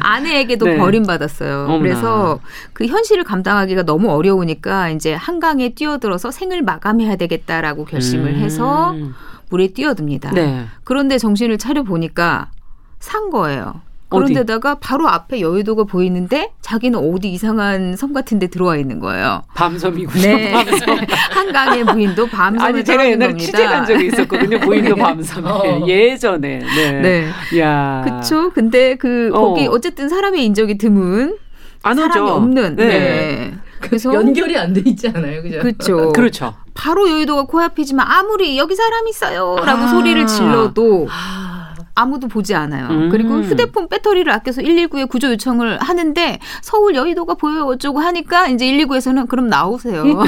[0.00, 0.76] 아내에게도 네.
[0.78, 1.64] 버림받았어요.
[1.64, 1.78] 어머나.
[1.78, 2.40] 그래서
[2.72, 8.40] 그 현실을 감당하기가 너무 어려우니까 이제 한강에 뛰어들어서 생을 마감해야 되겠다라고 결심을 음.
[8.40, 8.94] 해서
[9.50, 10.32] 물에 뛰어듭니다.
[10.32, 10.64] 네.
[10.84, 12.50] 그런데 정신을 차려 보니까
[12.98, 13.80] 산 거예요.
[14.08, 19.42] 그런데다가 바로 앞에 여의도가 보이는데 자기는 어디 이상한 섬 같은 데 들어와 있는 거예요.
[19.54, 20.22] 밤섬이군요.
[20.22, 20.52] 네.
[20.54, 20.98] 밤섬.
[21.32, 24.60] 한강의 부인도 밤섬에 아니 제가 옛날에 취재한 적이 있었거든요.
[24.60, 25.02] 부인도 네.
[25.02, 25.48] 밤섬에.
[25.50, 25.84] 어.
[25.88, 26.60] 예전에.
[26.60, 27.00] 네.
[27.00, 27.58] 네.
[27.58, 28.04] 야.
[28.04, 28.50] 그쵸.
[28.52, 29.40] 근데 그 어.
[29.40, 31.36] 거기 어쨌든 사람의 인적이 드문
[31.82, 32.32] 안 사람이 오죠.
[32.32, 32.76] 없는.
[32.76, 32.86] 네.
[32.86, 33.54] 네.
[33.86, 35.58] 그래서 연결이 안 돼 있지 않아요, 그죠?
[35.60, 36.12] 그렇죠.
[36.12, 36.54] 그렇죠.
[36.74, 39.88] 바로 여의도가 코앞이지만 아무리 여기 사람 있어요라고 아.
[39.88, 41.08] 소리를 질러도
[41.98, 42.88] 아무도 보지 않아요.
[42.90, 43.08] 음.
[43.08, 49.26] 그리고 휴대폰 배터리를 아껴서 119에 구조 요청을 하는데 서울 여의도가 보여요 어쩌고 하니까 이제 119에서는
[49.28, 50.04] 그럼 나오세요.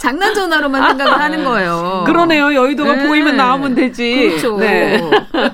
[0.00, 2.04] 장난 전화로만 생각을 하는 거예요.
[2.06, 2.54] 그러네요.
[2.54, 3.08] 여의도가 네.
[3.08, 4.28] 보이면 나오면 되지.
[4.28, 4.56] 그렇죠.
[4.58, 5.00] 네.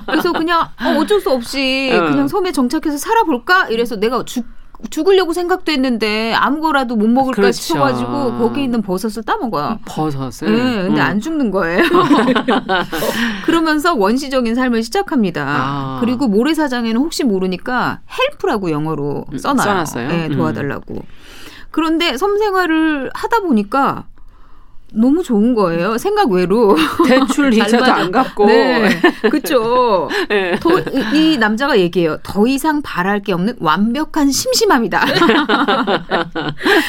[0.05, 2.11] 그래서 그냥 어, 어쩔 수 없이 어.
[2.11, 3.69] 그냥 섬에 정착해서 살아볼까?
[3.69, 4.45] 이래서 내가 죽
[4.89, 7.59] 죽으려고 생각도 했는데 아무거라도 못 먹을까 그렇죠.
[7.59, 9.79] 싶어가지고 거기 있는 버섯을 따먹어요.
[9.85, 10.55] 버섯을?
[10.55, 11.05] 네, 근데 응.
[11.05, 11.83] 안 죽는 거예요.
[13.45, 15.45] 그러면서 원시적인 삶을 시작합니다.
[15.47, 15.97] 아.
[15.99, 19.63] 그리고 모래사장에는 혹시 모르니까 help라고 영어로 음, 써놔요.
[19.65, 20.07] 써놨어요?
[20.09, 20.93] 네, 도와달라고.
[20.95, 21.01] 음.
[21.71, 24.05] 그런데 섬 생활을 하다 보니까
[24.93, 25.97] 너무 좋은 거예요.
[25.97, 26.75] 생각 외로.
[27.05, 28.45] 대출 이자도 안 갚고.
[28.45, 28.89] 네.
[29.29, 30.09] 그쵸.
[30.29, 30.57] 네.
[30.59, 30.79] 더,
[31.13, 32.17] 이 남자가 얘기해요.
[32.23, 35.05] 더 이상 바랄 게 없는 완벽한 심심함이다.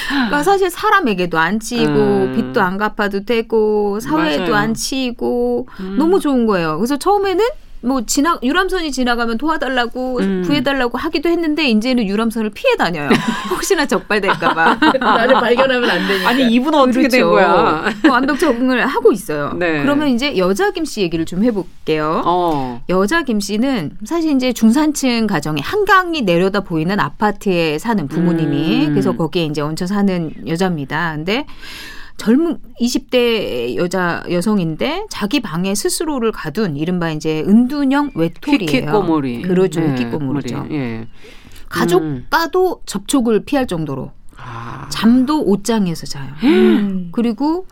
[0.09, 2.33] 그러니까 사실 사람에게도 안 치이고, 음.
[2.37, 4.55] 빚도 안 갚아도 되고, 사회에도 맞아요.
[4.55, 5.97] 안 치이고, 음.
[5.99, 6.77] 너무 좋은 거예요.
[6.79, 7.45] 그래서 처음에는
[7.81, 10.43] 뭐 지나 유람선이 지나가면 도와달라고 음.
[10.47, 13.09] 구해달라고 하기도 했는데 이제는 유람선을 피해 다녀요.
[13.51, 16.29] 혹시나 적발될까봐 나를 발견하면 안 되니까.
[16.29, 17.17] 아니 이분은 어떻게 그렇죠.
[17.17, 17.85] 된 거야?
[18.03, 19.53] 뭐 완벽 적응을 하고 있어요.
[19.59, 19.83] 네.
[19.83, 22.23] 그러면 이제 여자 김 씨 얘기를 좀 해볼게요.
[22.25, 22.81] 어.
[22.89, 28.91] 여자 김 씨는 사실 이제 중산층 가정에 한강이 내려다 보이는 아파트에 사는 부모님이 음.
[28.93, 31.13] 그래서 거기에 이제 얹혀 사는 여자입니다.
[31.17, 31.45] 근데
[32.19, 38.63] 젊은 20대 여자 여성인데 자기 방에 스스로를 가둔 이른바 이제 은둔형 외톨이에요.
[38.63, 39.43] 히키꼬모리.
[39.43, 39.81] 그렇죠.
[39.81, 40.67] 네, 히키꼬모리죠.
[40.73, 41.09] 예.
[41.69, 42.83] 가족과도 음.
[42.85, 44.89] 접촉을 피할 정도로 아.
[44.91, 46.33] 잠도 옷장에서 자요.
[46.43, 47.09] 음.
[47.13, 47.67] 그리고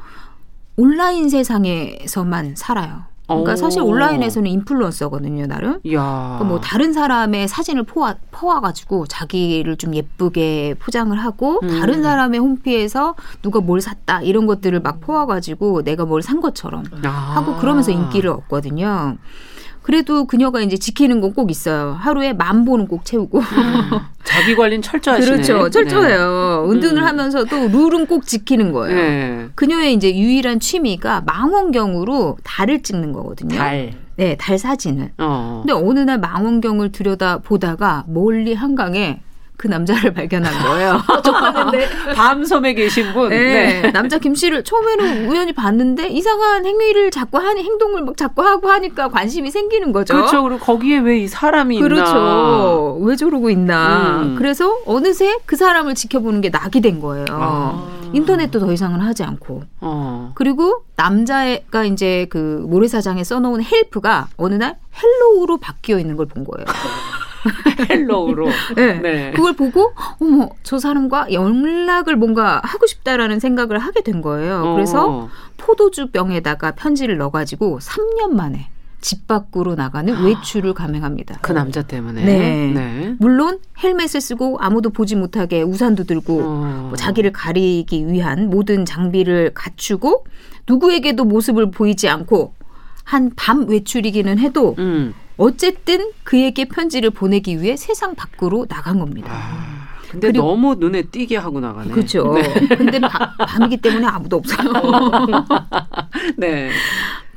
[0.77, 3.05] 온라인 세상에서만 살아요.
[3.27, 3.57] 그러니까 오.
[3.57, 5.81] 사실 온라인에서는 인플루언서거든요, 나름.
[5.83, 11.81] 그러니까 뭐 다른 사람의 사진을 포와 퍼와가지고 자기를 좀 예쁘게 포장을 하고 음.
[11.81, 17.09] 다른 사람의 홈피에서 누가 뭘 샀다 이런 것들을 막 퍼와가지고 내가 뭘 산 것처럼 아.
[17.09, 19.17] 하고 그러면서 인기를 얻거든요.
[19.87, 21.97] 그래도 그녀가 이제 지키는 건 꼭 있어요.
[22.01, 23.39] 하루에 만 보는 꼭 채우고.
[23.39, 23.45] 음.
[24.25, 25.31] 자기 관리는 철저하시네.
[25.31, 25.71] 그렇죠.
[25.71, 26.67] 철저해요.
[26.67, 26.73] 네.
[26.73, 27.07] 은둔을 음.
[27.07, 28.97] 하면서도 룰은 꼭 지키는 거예요.
[28.97, 29.49] 네.
[29.55, 33.57] 그녀의 이제 유일한 취미가 망원경으로 달을 찍는 거거든요.
[33.57, 33.93] 달.
[34.17, 35.13] 네, 달 사진을.
[35.19, 35.63] 어.
[35.65, 39.21] 근데 어느 날 망원경을 들여다 보다가 멀리 한강에
[39.57, 41.01] 그 남자를 발견한 거예요.
[41.25, 43.31] 쫓았는데 밤섬에 계신 분.
[43.31, 43.81] 네.
[43.83, 43.91] 네.
[43.93, 49.09] 남자 김 씨를 처음에는 우연히 봤는데 이상한 행위를 자꾸 하니 행동을 막 자꾸 하고 하니까
[49.09, 50.15] 관심이 생기는 거죠.
[50.15, 50.43] 그렇죠.
[50.43, 52.03] 그리고 거기에 왜 이 사람이 그렇죠.
[52.03, 52.13] 있나.
[52.13, 52.99] 그렇죠.
[53.03, 54.21] 왜 저러고 있나.
[54.23, 54.35] 음.
[54.37, 57.25] 그래서 어느새 그 사람을 지켜보는 게 낙이 된 거예요.
[57.31, 57.89] 아.
[58.13, 59.63] 인터넷도 더 이상은 하지 않고.
[59.81, 60.33] 어.
[60.35, 66.67] 그리고 남자가 이제 그 모래사장에 써놓은 헬프가 어느 날 hello로 바뀌어 있는 걸 본 거예요.
[67.91, 68.49] hello로.
[68.77, 68.95] 네.
[69.01, 69.33] 네.
[69.35, 74.75] 그걸 보고 어머 저 사람과 연락을 뭔가 하고 싶다라는 생각을 하게 된 거예요.
[74.75, 75.29] 그래서 어.
[75.57, 78.69] 포도주 병에다가 편지를 넣어가지고 3년 만에
[79.01, 81.39] 집 밖으로 나가는 외출을 감행합니다.
[81.43, 82.25] 그 남자 때문에.
[82.25, 82.73] 네.
[82.75, 83.15] 네.
[83.19, 86.87] 물론 헬멧을 쓰고 아무도 보지 못하게 우산도 들고 어.
[86.89, 90.25] 뭐 자기를 가리기 위한 모든 장비를 갖추고
[90.69, 92.55] 누구에게도 모습을 보이지 않고
[93.05, 95.15] 한 밤 외출이기는 해도 음.
[95.37, 99.31] 어쨌든 그에게 편지를 보내기 위해 세상 밖으로 나간 겁니다.
[99.33, 101.91] 아, 근데 너무 눈에 띄게 하고 나가네.
[101.91, 102.33] 그렇죠.
[102.35, 102.53] 네.
[102.77, 104.73] 근데 바, 밤이기 때문에 아무도 없어요.
[106.39, 106.71] 네.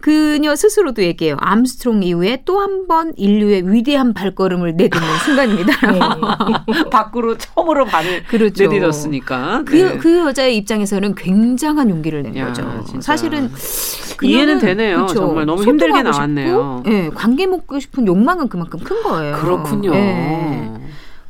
[0.02, 1.36] 그녀 스스로도 얘기해요.
[1.40, 5.92] 암스트롱 이후에 또 한 번 인류의 위대한 발걸음을 내딛는 순간입니다.
[5.92, 6.00] 네.
[6.90, 8.64] 밖으로 처음으로 발을 그렇죠.
[8.68, 9.64] 내딛었으니까.
[9.66, 9.98] 그, 네.
[9.98, 12.84] 그 여자의 입장에서는 굉장한 용기를 낸 야, 거죠.
[12.88, 13.02] 진짜.
[13.02, 13.52] 사실은
[14.24, 14.96] 이해는 되네요.
[14.98, 15.14] 그렇죠.
[15.16, 16.82] 정말 너무 힘들게 나왔네요.
[16.84, 19.36] 싶고, 네, 관계 맺고 싶은 욕망은 그만큼 큰 거예요.
[19.38, 19.92] 그렇군요.
[19.92, 20.72] 네.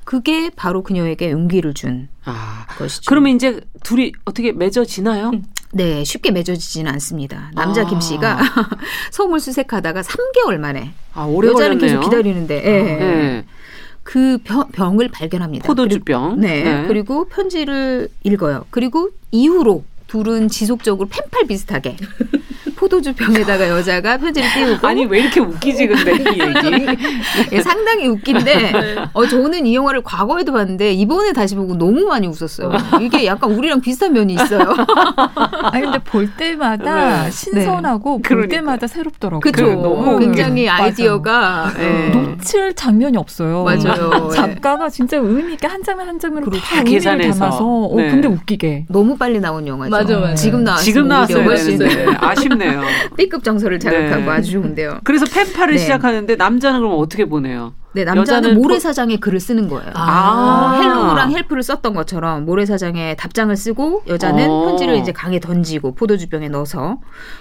[0.06, 3.04] 그게 바로 그녀에게 용기를 준 아, 것이죠.
[3.08, 5.30] 그러면 이제 둘이 어떻게 맺어지나요?
[5.34, 5.44] 음.
[5.72, 7.52] 네, 쉽게 맺어지지는 않습니다.
[7.54, 7.86] 남자 아.
[7.86, 8.40] 김 씨가
[9.12, 12.00] 소을 수색하다가 3개월 만에 아, 오래 여자는 걸렸네요.
[12.00, 12.84] 계속 기다리는데 네.
[12.84, 13.46] 네.
[14.04, 15.68] 그 병, 병을 발견합니다.
[15.68, 16.40] 포도주병.
[16.40, 16.88] 네, 네.
[16.88, 18.66] 그리고 편지를 읽어요.
[18.72, 21.96] 그리고 이후로 둘은 지속적으로 펜팔 비슷하게
[22.80, 26.98] 포도주 병에다가 여자가 편지를 띄우고 아니 왜 이렇게 웃기지 근데 이 얘기
[27.52, 32.72] 예, 상당히 웃긴데 어 저는 이 영화를 과거에도 봤는데 이번에 다시 보고 너무 많이 웃었어요.
[33.02, 34.62] 이게 약간 우리랑 비슷한 면이 있어요.
[35.74, 37.32] 아니 근데 볼 때마다 네.
[37.32, 38.16] 신선하고 네.
[38.16, 38.56] 볼 그러니까.
[38.56, 39.40] 때마다 새롭더라고요.
[39.42, 40.20] 그렇죠.
[40.20, 42.10] 굉장히 아이디어가 네.
[42.12, 43.66] 놓칠 장면이 없어요.
[43.66, 44.30] 맞아요.
[44.30, 48.10] 작가가 진짜 의미 있게 한 장면 한 장면으로 다 의미를 담아서 어, 네.
[48.10, 49.92] 근데 웃기게 너무 빨리 나온 영화죠.
[49.92, 50.36] 맞아, 맞아.
[50.36, 50.86] 지금 나왔어요.
[50.86, 51.78] 지금 나왔어요.
[51.78, 52.06] 네.
[52.20, 52.69] 아쉽네요.
[52.74, 52.88] 좋네요.
[53.18, 54.30] B급 정서를 자극하고 네.
[54.30, 55.00] 아주 좋은데요.
[55.04, 55.80] 그래서 펜팔을 네.
[55.80, 57.74] 시작하는데 남자는 그럼 어떻게 보내요?
[57.94, 59.20] 네, 남자는 모래사장에 뭐...
[59.20, 59.92] 글을 쓰는 거예요.
[59.96, 65.96] 아~ 어, hello랑 help를 썼던 것처럼 모래사장에 답장을 쓰고 여자는 어~ 편지를 이제 강에 던지고
[65.96, 67.00] 포도주병에 넣어서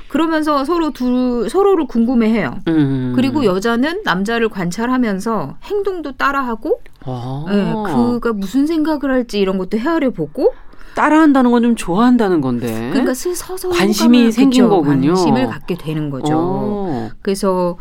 [0.08, 2.60] 그러면서 서로 둘 서로를 궁금해해요.
[2.68, 3.12] 음.
[3.14, 10.10] 그리고 여자는 남자를 관찰하면서 행동도 따라하고 아~ 네, 그가 무슨 생각을 할지 이런 것도 헤아려
[10.10, 10.54] 보고
[10.94, 12.90] 따라한다는 건 좀 좋아한다는 건데.
[12.92, 14.82] 그러니까 서서 관심이 생긴 그렇죠.
[14.84, 15.14] 거군요.
[15.14, 16.32] 관심을 갖게 되는 거죠.
[16.34, 16.36] 오.
[16.38, 17.10] 어.
[17.22, 17.76] 그래서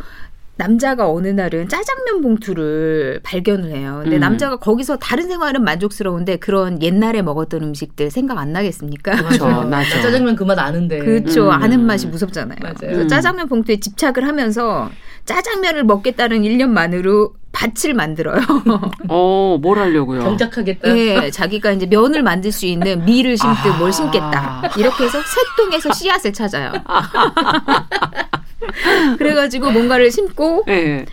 [0.59, 3.99] 남자가 어느 날은 짜장면 봉투를 발견을 해요.
[4.01, 4.19] 근데 음.
[4.21, 9.15] 남자가 거기서 다른 생활은 만족스러운데 그런 옛날에 먹었던 음식들 생각 안 나겠습니까?
[9.17, 9.63] 그렇죠.
[9.65, 10.01] 나죠.
[10.01, 10.97] 짜장면 그 맛 아는데.
[10.97, 11.45] 그렇죠.
[11.45, 11.51] 음.
[11.51, 12.57] 아는 맛이 무섭잖아요.
[12.63, 12.73] 맞아요.
[12.79, 13.07] 그래서 음.
[13.07, 14.89] 짜장면 봉투에 집착을 하면서
[15.27, 18.41] 짜장면을 먹겠다는 일념만으로 밭을 만들어요.
[19.09, 20.21] 어, 뭘 하려고요?
[20.21, 20.93] 경작하겠다.
[20.93, 23.77] 네, 자기가 이제 면을 만들 수 있는 밀을 심듯 아.
[23.77, 24.71] 뭘 심겠다.
[24.77, 26.71] 이렇게 해서 새똥에서 씨앗을 찾아요.
[29.17, 31.05] 그래가지고 뭔가를 심고 네.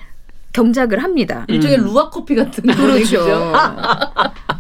[0.55, 1.45] 경작을 합니다.
[1.49, 1.85] 일종의 음.
[1.85, 3.53] 루아 커피 같은 그렇죠.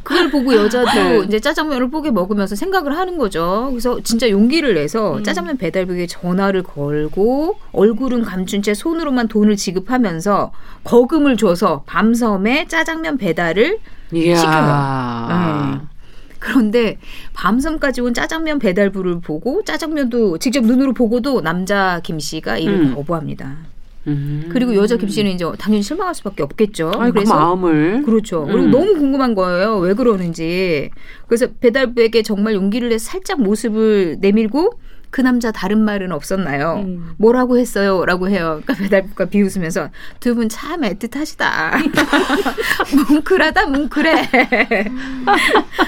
[0.02, 1.24] 그 그걸 보고 여자도 네.
[1.26, 3.68] 이제 짜장면을 뽀개 먹으면서 생각을 하는 거죠.
[3.70, 5.24] 그래서 진짜 용기를 내서 음.
[5.24, 13.78] 짜장면 배달부에 전화를 걸고 얼굴은 감춘 채 손으로만 돈을 지급하면서 거금을 줘서 밤섬에 짜장면 배달을.
[14.10, 15.26] 시켜요.
[15.28, 15.80] 네.
[16.38, 16.98] 그런데
[17.32, 22.94] 밤섬까지 온 짜장면 배달부를 보고 짜장면도 직접 눈으로 보고도 남자 김 씨가 이를 음.
[22.94, 23.73] 거부합니다.
[24.06, 24.48] 음.
[24.50, 26.92] 그리고 여자 김 씨는 이제 당연히 실망할 수밖에 없겠죠.
[26.96, 28.44] 아니, 그 그래서 그 마음을 그렇죠.
[28.44, 28.52] 음.
[28.52, 29.78] 그리고 너무 궁금한 거예요.
[29.78, 30.90] 왜 그러는지.
[31.26, 34.72] 그래서 배달부에게 정말 용기를 내 살짝 모습을 내밀고
[35.14, 36.82] 그 남자 다른 말은 없었나요?
[36.84, 37.14] 음.
[37.18, 38.04] 뭐라고 했어요?
[38.04, 38.60] 라고 해요.
[38.66, 41.46] 그러니까 배달부가 비웃으면서 두 분 참 애틋하시다.
[43.10, 44.28] 뭉클하다, 뭉클해.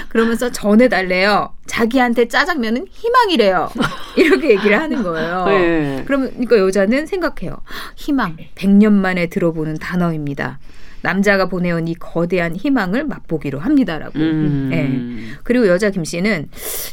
[0.07, 1.49] 그러면서 전해달래요.
[1.65, 3.69] 자기한테 짜장면은 희망이래요.
[4.15, 5.45] 이렇게 얘기를 하는 거예요.
[5.47, 6.03] 네.
[6.07, 7.57] 그러면 그러니까 여자는 생각해요.
[7.97, 10.59] 희망, 100년 만에 들어보는 단어입니다.
[11.01, 14.17] 남자가 보내온 이 거대한 희망을 맛보기로 합니다라고.
[14.19, 14.69] 음.
[14.71, 15.37] 네.
[15.43, 16.49] 그리고 여자 김 씨는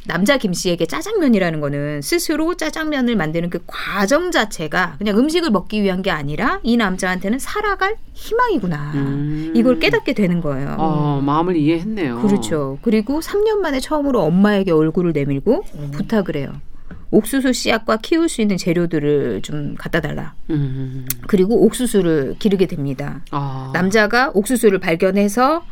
[0.06, 6.02] 남자 김 씨에게 짜장면이라는 거는 스스로 짜장면을 만드는 그 과정 자체가 그냥 음식을 먹기 위한
[6.02, 8.92] 게 아니라 이 남자한테는 살아갈 희망이구나.
[8.94, 9.52] 음.
[9.54, 10.76] 이걸 깨닫게 되는 거예요.
[10.78, 12.20] 어, 마음을 이해했네요.
[12.20, 12.78] 그렇죠.
[12.82, 15.90] 그리고 3년 만에 처음으로 엄마에게 얼굴을 내밀고 음.
[15.92, 16.52] 부탁을 해요.
[17.14, 20.34] 옥수수 씨앗과 키울 수 있는 재료들을 좀 갖다 달라.
[20.50, 21.06] 음.
[21.26, 23.20] 그리고 옥수수를 기르게 됩니다.
[23.30, 23.70] 아.
[23.72, 25.64] 남자가 옥수수를 발견해서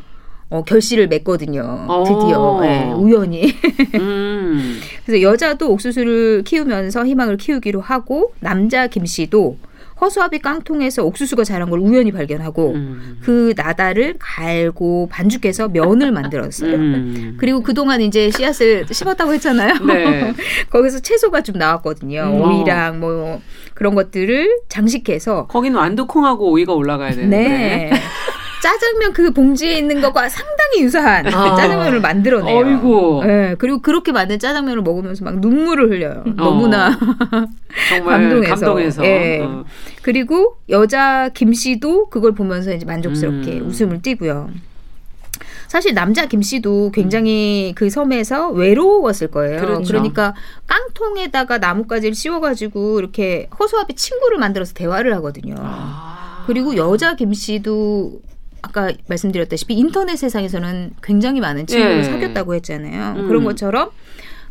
[0.50, 1.88] 어, 결실을 맺거든요.
[2.06, 3.54] 드디어 네, 우연히.
[3.94, 4.78] 음.
[5.04, 9.56] 그래서 여자도 옥수수를 키우면서 희망을 키우기로 하고 남자 김 씨도
[10.02, 13.18] 허수아비 깡통에서 옥수수가 자란 걸 우연히 발견하고 음.
[13.22, 16.74] 그 나다를 갈고 반죽해서 면을 만들었어요.
[16.74, 17.36] 음.
[17.38, 19.74] 그리고 그동안 이제 씨앗을 심었다고 했잖아요.
[19.86, 20.34] 네.
[20.70, 22.22] 거기서 채소가 좀 나왔거든요.
[22.22, 22.40] 음.
[22.40, 23.40] 오이랑 뭐
[23.74, 27.38] 그런 것들을 장식해서 거기는 완두콩하고 오이가 올라가야 되는데.
[27.38, 27.92] 네.
[28.62, 31.56] 짜장면 그 봉지에 있는 것과 상당히 유사한 아.
[31.56, 32.56] 짜장면을 만들어내요.
[32.56, 33.22] 어이구.
[33.26, 36.22] 네, 그리고 그렇게 만든 짜장면을 먹으면서 막 눈물을 흘려요.
[36.24, 36.32] 어.
[36.36, 36.96] 너무나
[38.06, 38.54] 감동해서.
[38.54, 39.02] 감동해서.
[39.02, 39.40] 네.
[39.40, 39.64] 어.
[40.02, 43.66] 그리고 여자 김 씨도 그걸 보면서 이제 만족스럽게 음.
[43.66, 44.50] 웃음을 띠고요.
[45.66, 49.60] 사실 남자 김 씨도 굉장히 그 섬에서 외로웠을 거예요.
[49.60, 49.88] 그렇죠.
[49.88, 50.34] 그러니까
[50.68, 55.56] 깡통에다가 나뭇가지를 씌워가지고 이렇게 허수아비 친구를 만들어서 대화를 하거든요.
[55.58, 56.44] 아.
[56.46, 58.20] 그리고 여자 김 씨도
[58.62, 62.02] 아까 말씀드렸다시피 인터넷 세상에서는 굉장히 많은 친구를 예.
[62.04, 63.20] 사귀었다고 했잖아요.
[63.20, 63.28] 음.
[63.28, 63.90] 그런 것처럼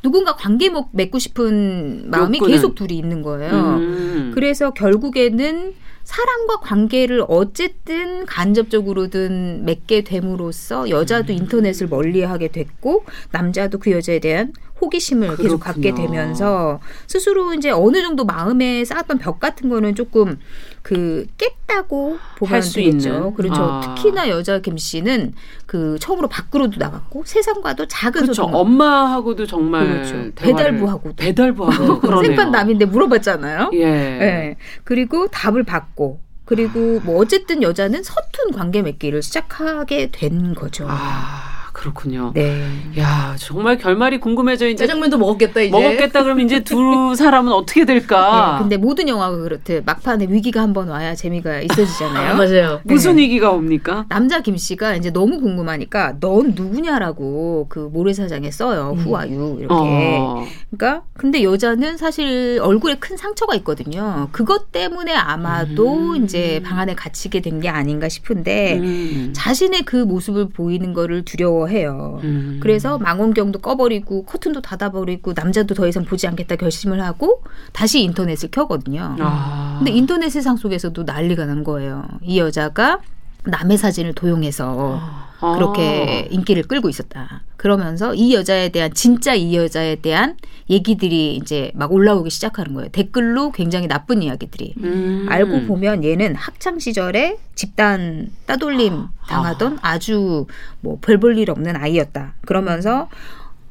[0.04, 2.56] 누군가 관계 맺고 싶은 마음이 욕구는.
[2.56, 3.52] 계속 둘이 있는 거예요.
[3.52, 4.32] 음.
[4.34, 11.38] 그래서 결국에는 사람과 관계를 어쨌든 간접적으로든 맺게 됨으로써 여자도 음.
[11.38, 14.52] 인터넷을 멀리하게 됐고 남자도 그 여자에 대한
[14.82, 15.48] 호기심을 그렇군요.
[15.48, 20.40] 계속 갖게 되면서 스스로 이제 어느 정도 마음에 쌓았던 벽 같은 거는 조금
[20.82, 23.34] 그 깼다고 보면 되겠죠.
[23.36, 23.62] 그렇죠.
[23.62, 23.96] 아.
[23.96, 25.34] 특히나 여자 김 씨는
[25.68, 28.44] 그 처음으로 밖으로도 나갔고 세상과도 작은 그렇죠.
[28.44, 30.32] 엄마하고도 정말 그렇죠.
[30.36, 33.70] 배달부하고도 배달부하고도 생판 남인데 물어봤잖아요.
[33.74, 33.86] 예.
[33.86, 34.58] 네.
[34.84, 40.88] 그리고 답을 받고 그리고 뭐 어쨌든 여자는 서툰 관계 맺기를 시작하게 된 거죠.
[40.90, 41.51] 아.
[41.82, 42.32] 그렇군요.
[42.36, 42.64] 네.
[43.00, 48.58] 야 정말 결말이 궁금해져 이제 짜장면도 먹었겠다 이제 먹었겠다 그러면 이제 두 사람은 어떻게 될까?
[48.58, 52.32] 네, 근데 모든 영화가 그렇듯 막판에 위기가 한번 와야 재미가 있어지잖아요.
[52.34, 52.82] 아, 맞아요.
[52.84, 52.94] 네.
[52.94, 54.06] 무슨 위기가 옵니까?
[54.10, 58.94] 남자 김 씨가 이제 너무 궁금하니까 넌 누구냐라고 그 모래사장에 써요.
[58.96, 59.00] 음.
[59.00, 59.74] 후아유 이렇게.
[59.74, 60.46] 어.
[60.70, 64.28] 그러니까 근데 여자는 사실 얼굴에 큰 상처가 있거든요.
[64.32, 66.24] 그것 때문에 아마도 음.
[66.24, 69.34] 이제 방 안에 갇히게 된 게 아닌가 싶은데 음.
[69.36, 71.68] 자신의 그 모습을 보이는 거를 두려워.
[71.72, 72.20] 해요.
[72.24, 72.60] 음.
[72.62, 77.44] 그래서 망원경도 꺼버리고 커튼도 닫아버리고 남자도 더 이상 보지 않겠다 결심을 하고
[77.74, 79.16] 다시 인터넷을 켜거든요.
[79.20, 79.76] 아.
[79.80, 82.04] 근데 인터넷 세상 속에서도 난리가 난 거예요.
[82.22, 83.00] 이 여자가
[83.44, 85.56] 남의 사진을 도용해서 아.
[85.56, 87.42] 그렇게 인기를 끌고 있었다.
[87.58, 90.36] 그러면서 이 여자에 대한 진짜 이 여자에 대한
[90.70, 92.90] 얘기들이 이제 막 올라오기 시작하는 거예요.
[92.90, 94.76] 댓글로 굉장히 나쁜 이야기들이.
[94.84, 95.26] 음.
[95.30, 99.94] 알고 보면 얘는 학창 시절에 집단 따돌림 당하던 아.
[99.94, 100.46] 아주
[100.82, 102.36] 뭐 별 볼 일 없는 아이였다.
[102.46, 103.10] 그러면서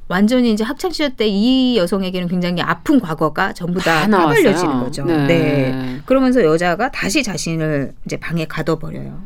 [0.09, 5.05] 완전히 이제 학창 시절 때 이 여성에게는 굉장히 아픈 과거가 전부 다 까발려지는 거죠.
[5.05, 5.27] 네.
[5.29, 6.01] 네.
[6.05, 9.21] 그러면서 여자가 다시 자신을 이제 방에 가둬버려요.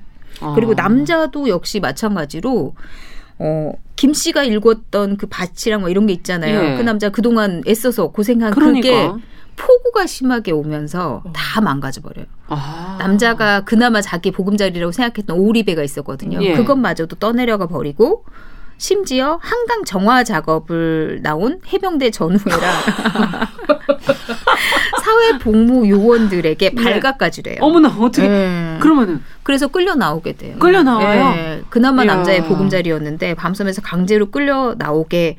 [0.55, 0.83] 그리고 아.
[0.83, 2.75] 남자도 역시 마찬가지로
[3.39, 6.73] 어, 김 씨가 읽었던 그 밭이랑 뭐 이런 게 있잖아요.
[6.73, 6.77] 예.
[6.77, 8.89] 그 남자 그동안 애써서 고생한 그러니까.
[8.89, 9.25] 그게
[9.57, 11.33] 폭우가 심하게 오면서 어.
[11.33, 12.27] 다 망가져 버려요.
[12.49, 12.97] 아.
[12.99, 16.43] 남자가 그나마 자기 보금자리라고 생각했던 오리배가 있었거든요.
[16.43, 16.55] 예.
[16.55, 18.25] 그것마저도 떠내려가 버리고
[18.77, 22.59] 심지어 한강 정화 작업을 나온 해병대 전우회라
[25.03, 26.83] 사회 복무 요원들에게 네.
[26.83, 27.57] 발각까지래요.
[27.61, 28.27] 어머나 어떻게?
[28.29, 28.79] 네.
[28.81, 30.57] 그러면은 그래서 끌려 나오게 돼요.
[30.59, 31.35] 끌려 나와요.
[31.35, 31.63] 네.
[31.71, 32.05] 그나마.
[32.05, 35.37] 남자의 보금자리였는데 밤섬에서 강제로 끌려 나오게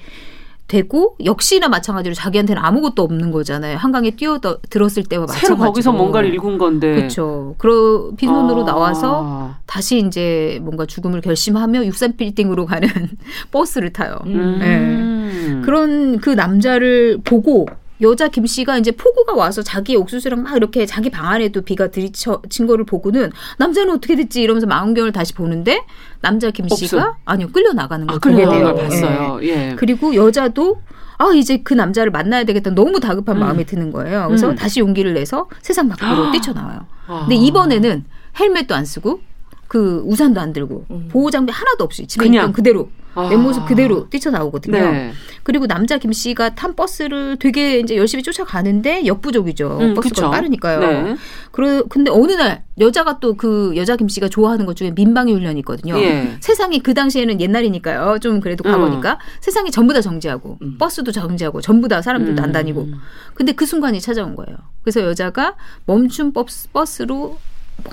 [0.67, 3.77] 되고 역시나 마찬가지로 자기한테는 아무것도 없는 거잖아요.
[3.77, 5.55] 한강에 뛰어 들었을 때와 마찬가지로.
[5.55, 6.95] 새로 거기서 뭔가를 읽은 건데.
[6.95, 7.53] 그렇죠.
[7.59, 8.65] 그러 빈손으로 아.
[8.65, 12.89] 나와서 다시 이제 뭔가 죽음을 결심하며 63 빌딩으로 가는
[13.51, 14.17] 버스를 타요.
[14.25, 14.57] 음.
[14.59, 15.61] 네.
[15.63, 17.67] 그런 그 남자를 보고
[18.01, 22.67] 여자 김 씨가 이제 폭우가 와서 자기 옥수수랑 막 이렇게 자기 방 안에도 비가 들이친
[22.67, 25.83] 거를 보고는 남자는 어떻게 됐지 이러면서 망원경을 다시 보는데
[26.21, 27.15] 남자 김 씨가 없어.
[27.25, 28.75] 아니요 끌려 나가는 걸 아, 보게 돼요.
[28.75, 29.39] 봤어요.
[29.43, 29.47] 예.
[29.71, 29.75] 예.
[29.77, 30.81] 그리고 여자도
[31.17, 33.39] 아 이제 그 남자를 만나야 되겠다 너무 다급한 음.
[33.39, 34.25] 마음이 드는 거예요.
[34.27, 34.55] 그래서 음.
[34.55, 36.85] 다시 용기를 내서 세상 밖으로 뛰쳐나와요.
[37.07, 37.19] 아.
[37.21, 38.03] 근데 이번에는
[38.37, 39.21] 헬멧도 안 쓰고
[39.69, 41.07] 그 우산도 안 들고 음.
[41.11, 42.43] 보호 장비 하나도 없이 집에 그냥.
[42.43, 43.29] 있던 그대로 아.
[43.29, 44.77] 내 모습 그대로 뛰쳐나오거든요.
[44.77, 45.11] 네.
[45.43, 49.77] 그리고 남자 김 씨가 탄 버스를 되게 이제 열심히 쫓아가는데 역부족이죠.
[49.81, 50.31] 음, 버스가 그쵸.
[50.31, 50.79] 빠르니까요.
[50.79, 51.15] 네.
[51.51, 55.59] 그래 근데 어느 날 여자가 또 그 여자 김 씨가 좋아하는 것 중에 민방위 훈련이
[55.59, 55.97] 있거든요.
[55.99, 56.37] 예.
[56.39, 58.19] 세상이 그 당시에는 옛날이니까요.
[58.19, 59.17] 좀 그래도 과거니까 음.
[59.41, 60.77] 세상이 전부 다 정지하고 음.
[60.77, 62.53] 버스도 정지하고 전부 다 사람들도 안 음.
[62.53, 62.87] 다니고.
[63.33, 64.57] 근데 그 순간이 찾아온 거예요.
[64.83, 65.55] 그래서 여자가
[65.85, 67.37] 멈춘 버스, 버스로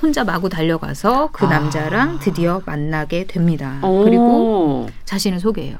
[0.01, 1.49] 혼자 마구 달려가서 그 아.
[1.49, 3.78] 남자랑 드디어 만나게 됩니다.
[3.83, 4.05] 오.
[4.05, 5.78] 그리고 자신을 소개해요.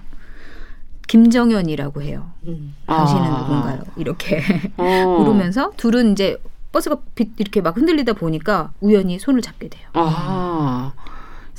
[1.09, 2.31] 김정현이라고 해요.
[2.47, 2.75] 음.
[2.87, 3.39] 당신은 아.
[3.41, 3.83] 누군가요?
[3.97, 4.43] 이렇게
[4.77, 4.83] 어.
[5.19, 6.39] 물으면서 둘은 이제
[6.73, 6.97] 버스가
[7.37, 9.89] 이렇게 막 흔들리다 보니까 우연히 손을 잡게 돼요.
[9.93, 10.93] 아.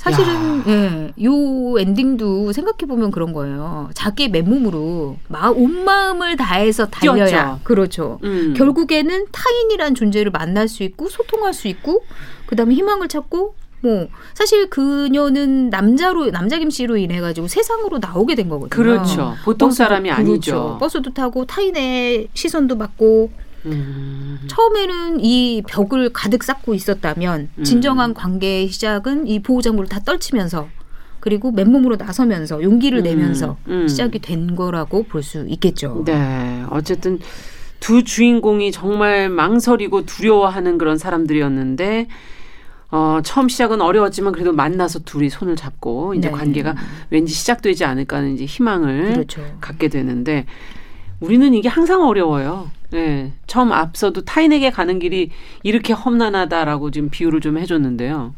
[0.04, 3.88] 사실은 예, 요 엔딩도 생각해 보면 그런 거예요.
[3.94, 7.60] 자기의 맨몸으로 마, 온 마음을 다해서 달려야 뛰었죠.
[7.64, 8.18] 그렇죠.
[8.22, 8.52] 음.
[8.54, 12.04] 결국에는 타인이란 존재를 만날 수 있고 소통할 수 있고
[12.46, 18.70] 그다음에 희망을 찾고 뭐 사실 그녀는 남자로 남자 김씨로 인해 가지고 세상으로 나오게 된 거거든요.
[18.70, 19.34] 그렇죠.
[19.44, 20.52] 보통 버스도, 사람이 아니죠.
[20.52, 20.78] 그렇죠.
[20.78, 23.30] 버스도 타고 타인의 시선도 받고
[23.66, 24.38] 음.
[24.46, 27.64] 처음에는 이 벽을 가득 쌓고 있었다면 음.
[27.64, 30.68] 진정한 관계의 시작은 이 보호장구를 다 떨치면서
[31.20, 33.02] 그리고 맨몸으로 나서면서 용기를 음.
[33.04, 33.88] 내면서 음.
[33.88, 36.02] 시작이 된 거라고 볼 수 있겠죠.
[36.04, 36.64] 네.
[36.70, 37.18] 어쨌든
[37.80, 42.08] 두 주인공이 정말 망설이고 두려워하는 그런 사람들이었는데
[42.90, 46.34] 어, 처음 시작은 어려웠지만 그래도 만나서 둘이 손을 잡고 이제 네.
[46.34, 46.76] 관계가
[47.10, 49.42] 왠지 시작되지 않을까 하는 이제 희망을 그렇죠.
[49.60, 50.46] 갖게 되는데
[51.24, 52.70] 우리는 이게 항상 어려워요.
[52.90, 53.32] 네.
[53.46, 55.30] 처음 앞서도 타인에게 가는 길이
[55.62, 58.34] 이렇게 험난하다라고 지금 비유를 좀 해줬는데요.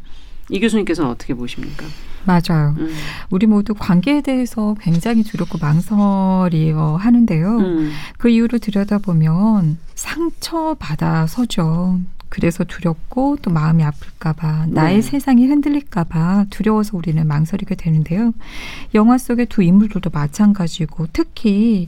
[0.49, 1.85] 이 교수님께서는 어떻게 보십니까?
[2.25, 2.75] 맞아요.
[2.77, 2.93] 음.
[3.29, 7.57] 우리 모두 관계에 대해서 굉장히 두렵고 망설이어 하는데요.
[7.57, 7.91] 음.
[8.17, 11.99] 그 이유를 들여다보면 상처받아서죠.
[12.29, 15.01] 그래서 두렵고 또 마음이 아플까봐 나의 네.
[15.01, 18.33] 세상이 흔들릴까봐 두려워서 우리는 망설이게 되는데요.
[18.93, 21.87] 영화 속의 두 인물들도 마찬가지고 특히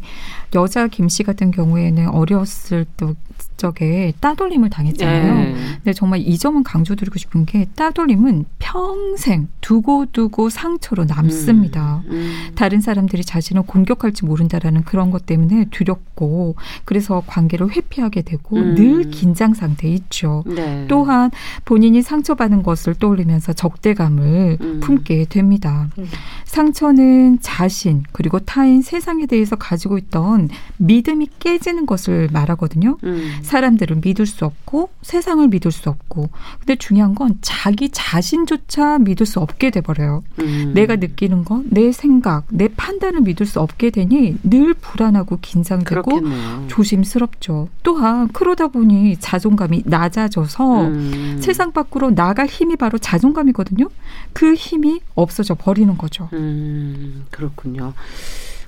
[0.56, 3.14] 여자 김 씨 같은 경우에는 어렸을 때
[3.58, 5.34] 적에 따돌림을 당했잖아요.
[5.36, 5.54] 네.
[5.76, 12.02] 근데 정말 이 점은 강조드리고 싶은 게 따돌림은 평생 두고두고 상처로 남습니다.
[12.08, 12.52] 음, 음.
[12.56, 16.56] 다른 사람들이 자신을 공격할지 모른다라는 그런 것 때문에 두렵고
[16.86, 18.74] 그래서 관계를 회피하게 되고 음.
[18.74, 20.44] 늘 긴장 상태에 있죠.
[20.48, 20.86] 네.
[20.88, 21.30] 또한
[21.66, 24.80] 본인이 상처받은 것을 떠올리면서 적대감을 음.
[24.80, 25.90] 품게 됩니다.
[26.00, 26.08] 음.
[26.46, 32.98] 상처는 자신 그리고 타인 세상에 대해서 가지고 있던 믿음이 깨지는 것을 말하거든요.
[33.04, 33.38] 음.
[33.44, 39.40] 사람들을 믿을 수 없고 세상을 믿을 수 없고 근데 중요한 건 자기 자신조차 믿을 수
[39.40, 40.24] 없게 돼버려요.
[40.40, 40.72] 음.
[40.74, 46.66] 내가 느끼는 거, 내 생각, 내 판단을 믿을 수 없게 되니 늘 불안하고 긴장되고 그렇겠네요.
[46.68, 47.68] 조심스럽죠.
[47.84, 51.38] 또한 그러다 보니 자존감이 낮아져서 음.
[51.42, 53.90] 세상 밖으로 나갈 힘이 바로 자존감이거든요.
[54.34, 56.30] 그 힘이 없어져 버리는 거죠.
[56.34, 57.94] 음, 그렇군요.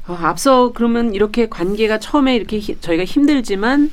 [0.08, 3.92] 어, 앞서 그러면 이렇게 관계가 처음에 이렇게 히, 저희가 힘들지만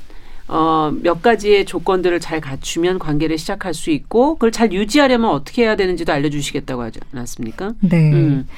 [0.48, 5.76] 어, 몇 가지의 조건들을 잘 갖추면 관계를 시작할 수 있고 그걸 잘 유지하려면 어떻게 해야
[5.76, 7.74] 되는지도 알려주시겠다고 하지 않았습니까?
[7.80, 8.12] 네.
[8.12, 8.48] 음.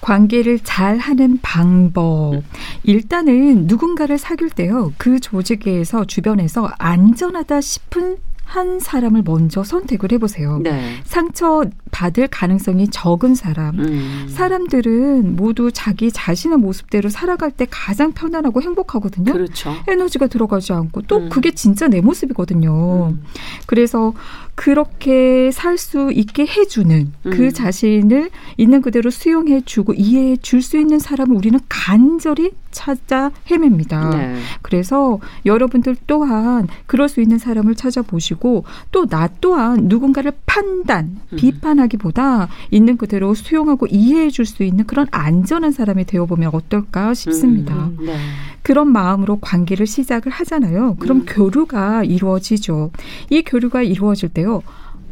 [0.00, 2.42] 관계를 잘 하는 방법.
[2.84, 4.92] 일단은 누군가를 사귈 때요.
[4.96, 8.16] 그 조직에서 주변에서 안전하다 싶은
[8.50, 10.58] 한 사람을 먼저 선택을 해보세요.
[10.58, 10.96] 네.
[11.04, 13.78] 상처 받을 가능성이 적은 사람.
[13.78, 14.26] 음.
[14.28, 19.32] 사람들은 모두 자기 자신의 모습대로 살아갈 때 가장 편안하고 행복하거든요.
[19.32, 19.72] 그렇죠.
[19.86, 21.28] 에너지가 들어가지 않고 또 음.
[21.28, 23.10] 그게 진짜 내 모습이거든요.
[23.10, 23.22] 음.
[23.66, 24.14] 그래서
[24.60, 27.50] 그렇게 살 수 있게 해주는 그 음.
[27.50, 34.10] 자신을 있는 그대로 수용해주고 이해해 줄 수 있는 사람을 우리는 간절히 찾아 헤맵니다.
[34.10, 34.36] 네.
[34.60, 41.36] 그래서 여러분들 또한 그럴 수 있는 사람을 찾아보시고 또 나 또한 누군가를 판단, 음.
[41.36, 47.74] 비판하기보다 있는 그대로 수용하고 이해해 줄 수 있는 그런 안전한 사람이 되어보면 어떨까 싶습니다.
[47.74, 47.96] 음.
[48.04, 48.16] 네.
[48.62, 50.96] 그런 마음으로 관계를 시작을 하잖아요.
[51.00, 51.26] 그럼 음.
[51.26, 52.90] 교류가 이루어지죠.
[53.30, 54.62] 이 교류가 이루어질 때요.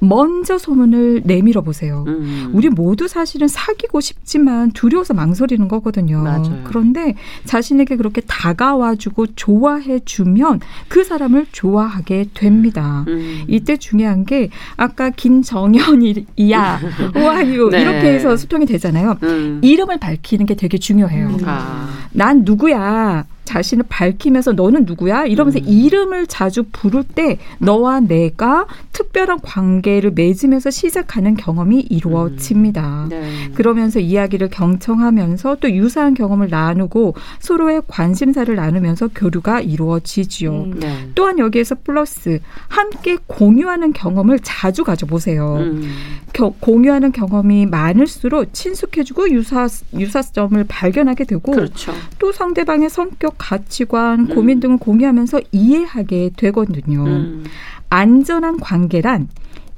[0.00, 2.04] 먼저 소문을 내밀어 보세요.
[2.06, 2.50] 음.
[2.52, 6.22] 우리 모두 사실은 사귀고 싶지만 두려워서 망설이는 거거든요.
[6.22, 6.60] 맞아요.
[6.64, 13.04] 그런데 자신에게 그렇게 다가와주고 좋아해주면 그 사람을 좋아하게 됩니다.
[13.08, 13.44] 음.
[13.48, 16.80] 이때 중요한 게 아까 김정현이야,
[17.14, 17.80] 와유 네.
[17.80, 19.16] 이렇게 해서 소통이 되잖아요.
[19.22, 19.60] 음.
[19.62, 21.38] 이름을 밝히는 게 되게 중요해요.
[21.44, 21.88] 아.
[22.12, 23.24] 난 누구야.
[23.48, 25.24] 자신을 밝히면서 너는 누구야?
[25.24, 25.64] 이러면서 음.
[25.66, 33.04] 이름을 자주 부를 때 너와 내가 특별한 관계를 맺으면서 시작하는 경험이 이루어집니다.
[33.04, 33.08] 음.
[33.08, 33.50] 네.
[33.54, 40.50] 그러면서 이야기를 경청하면서 또 유사한 경험을 나누고 서로의 관심사를 나누면서 교류가 이루어지지요.
[40.52, 40.80] 음.
[40.80, 41.08] 네.
[41.14, 45.56] 또한 여기에서 플러스 함께 공유하는 경험을 자주 가져보세요.
[45.56, 45.90] 음.
[46.34, 51.92] 겨, 공유하는 경험이 많을수록 친숙해지고 유사 유사점을 발견하게 되고 그렇죠.
[52.18, 54.28] 또 상대방의 성격 가치관, 음.
[54.28, 57.04] 고민 등을 공유하면서 이해하게 되거든요.
[57.04, 57.44] 음.
[57.88, 59.28] 안전한 관계란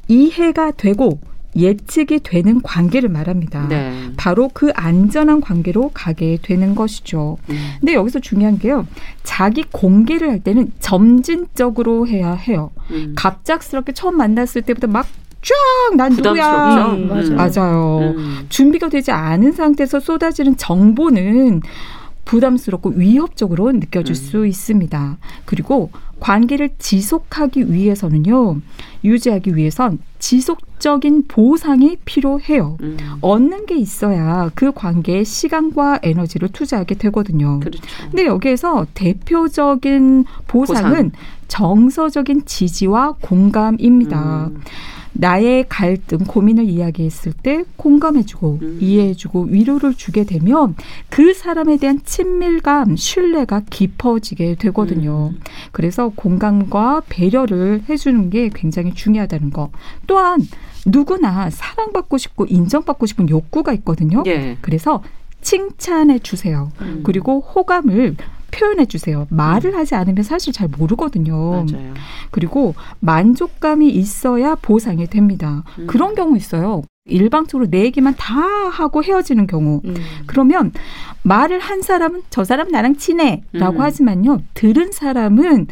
[0.08, 1.20] 이해가 되고
[1.56, 3.66] 예측이 되는 관계를 말합니다.
[3.68, 3.92] 네.
[4.16, 7.38] 바로 그 안전한 관계로 가게 되는 것이죠.
[7.48, 7.56] 음.
[7.80, 8.86] 근데 여기서 중요한 게요.
[9.24, 12.70] 자기 공개를 할 때는 점진적으로 해야 해요.
[12.90, 13.14] 음.
[13.16, 15.06] 갑작스럽게 처음 만났을 때부터 막
[15.42, 16.92] 쫙, 난 누구야.
[16.92, 17.34] 음, 맞아요.
[17.34, 18.14] 맞아요.
[18.16, 18.46] 음.
[18.48, 21.62] 준비가 되지 않은 상태에서 쏟아지는 정보는
[22.24, 24.14] 부담스럽고 위협적으로 느껴질 음.
[24.14, 25.18] 수 있습니다.
[25.44, 25.90] 그리고
[26.20, 28.60] 관계를 지속하기 위해서는요,
[29.02, 32.76] 유지하기 위해선 지속적인 보상이 필요해요.
[32.82, 32.98] 음.
[33.22, 37.60] 얻는 게 있어야 그 관계에 시간과 에너지를 투자하게 되거든요.
[37.60, 37.80] 그렇죠.
[38.02, 41.10] 근데 여기에서 대표적인 보상은 보상.
[41.48, 44.50] 정서적인 지지와 공감입니다.
[44.54, 44.60] 음.
[45.12, 48.78] 나의 갈등, 고민을 이야기했을 때 공감해주고 음.
[48.80, 50.76] 이해해주고 위로를 주게 되면
[51.08, 55.32] 그 사람에 대한 친밀감, 신뢰가 깊어지게 되거든요.
[55.34, 55.40] 음.
[55.72, 59.70] 그래서 공감과 배려를 해주는 게 굉장히 중요하다는 거.
[60.06, 60.40] 또한
[60.86, 64.22] 누구나 사랑받고 싶고 인정받고 싶은 욕구가 있거든요.
[64.26, 64.56] 예.
[64.60, 65.02] 그래서
[65.42, 66.70] 칭찬해 주세요.
[66.80, 67.00] 음.
[67.04, 68.16] 그리고 호감을
[68.50, 69.26] 표현해 주세요.
[69.30, 71.64] 말을 하지 않으면 사실 잘 모르거든요.
[71.64, 71.94] 맞아요.
[72.30, 75.64] 그리고 만족감이 있어야 보상이 됩니다.
[75.78, 75.86] 음.
[75.86, 76.82] 그런 경우 있어요.
[77.06, 79.80] 일방적으로 내 얘기만 다 하고 헤어지는 경우.
[79.84, 79.94] 음.
[80.26, 80.72] 그러면
[81.22, 83.80] 말을 한 사람은 저 사람 나랑 친해라고 음.
[83.80, 84.42] 하지만요.
[84.54, 85.66] 들은 사람은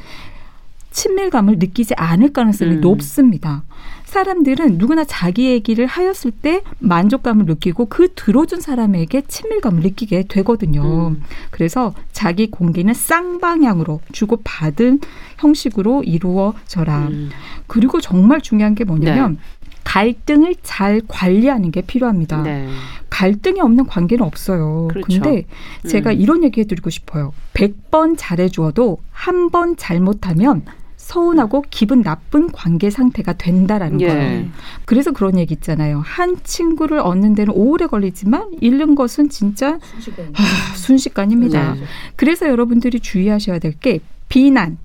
[0.91, 2.81] 친밀감을 느끼지 않을 가능성이 음.
[2.81, 3.63] 높습니다.
[4.09, 11.09] 사람들은 누구나 자기 얘기를 하였을 때 만족감을 느끼고 그 들어준 사람에게 친밀감을 느끼게 되거든요.
[11.09, 11.23] 음.
[11.51, 15.01] 그래서 자기 공개는 쌍방향으로 주고 받은
[15.39, 17.09] 형식으로 이루어져라.
[17.09, 17.31] 음.
[17.67, 19.39] 그리고 정말 중요한 게 뭐냐면 네.
[19.85, 22.43] 갈등을 잘 관리하는 게 필요합니다.
[22.43, 22.69] 네.
[23.11, 24.89] 갈등이 없는 관계는 없어요.
[24.91, 25.07] 그렇죠.
[25.21, 25.45] 근데
[25.89, 26.21] 제가 음.
[26.21, 27.33] 이런 얘기 해드리고 싶어요.
[27.55, 30.63] 100번 잘해주어도 한 번 잘못하면
[31.09, 34.09] 서운하고 기분 나쁜 관계 상태가 된다라는 예.
[34.09, 34.45] 거예요.
[34.85, 36.03] 그래서 그런 얘기 있잖아요.
[36.05, 40.27] 한 친구를 얻는 데는 오래 걸리지만 잃는 것은 진짜 순식간.
[40.35, 41.75] 아, 순식간입니다.
[41.75, 41.81] 네.
[42.17, 44.77] 그래서 여러분들이 주의하셔야 될 게 비난,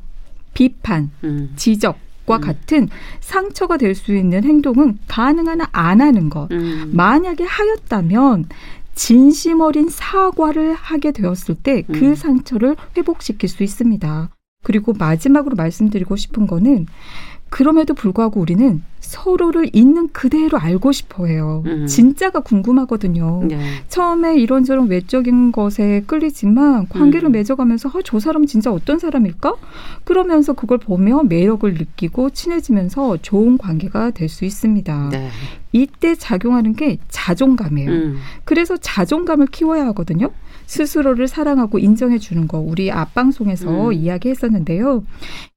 [0.54, 1.52] 비판, 음.
[1.58, 2.42] 지적, 과 음.
[2.42, 2.88] 같은
[3.20, 6.50] 상처가 될 수 있는 행동은 가능한 안 하는 것.
[6.52, 6.92] 음.
[6.94, 8.46] 만약에 하였다면
[8.96, 12.16] 진심 어린 사과를 하게 되었을 때그 음.
[12.16, 14.30] 상처를 회복시킬 수 있습니다.
[14.64, 16.88] 그리고 마지막으로 말씀드리고 싶은 거는
[17.50, 21.62] 그럼에도 불구하고 우리는 서로를 있는 그대로 알고 싶어 해요.
[21.68, 21.86] 음.
[21.86, 23.44] 진짜가 궁금하거든요.
[23.48, 23.60] 네.
[23.90, 27.34] 처음에 이런저런 외적인 것에 끌리지만 관계를 음.
[27.34, 29.54] 맺어가면서 아, 저 사람 진짜 어떤 사람일까?
[30.04, 35.10] 그러면서 그걸 보며 매력을 느끼고 친해지면서 좋은 관계가 될 수 있습니다.
[35.12, 35.30] 네.
[35.74, 37.92] 이때 작용하는 게 자존감이에요.
[37.92, 38.18] 음.
[38.46, 40.32] 그래서 자존감을 키워야 하거든요.
[40.66, 43.94] 스스로를 사랑하고 인정해 주는 거 우리 앞방송에서 음.
[43.94, 45.04] 이야기했었는데요.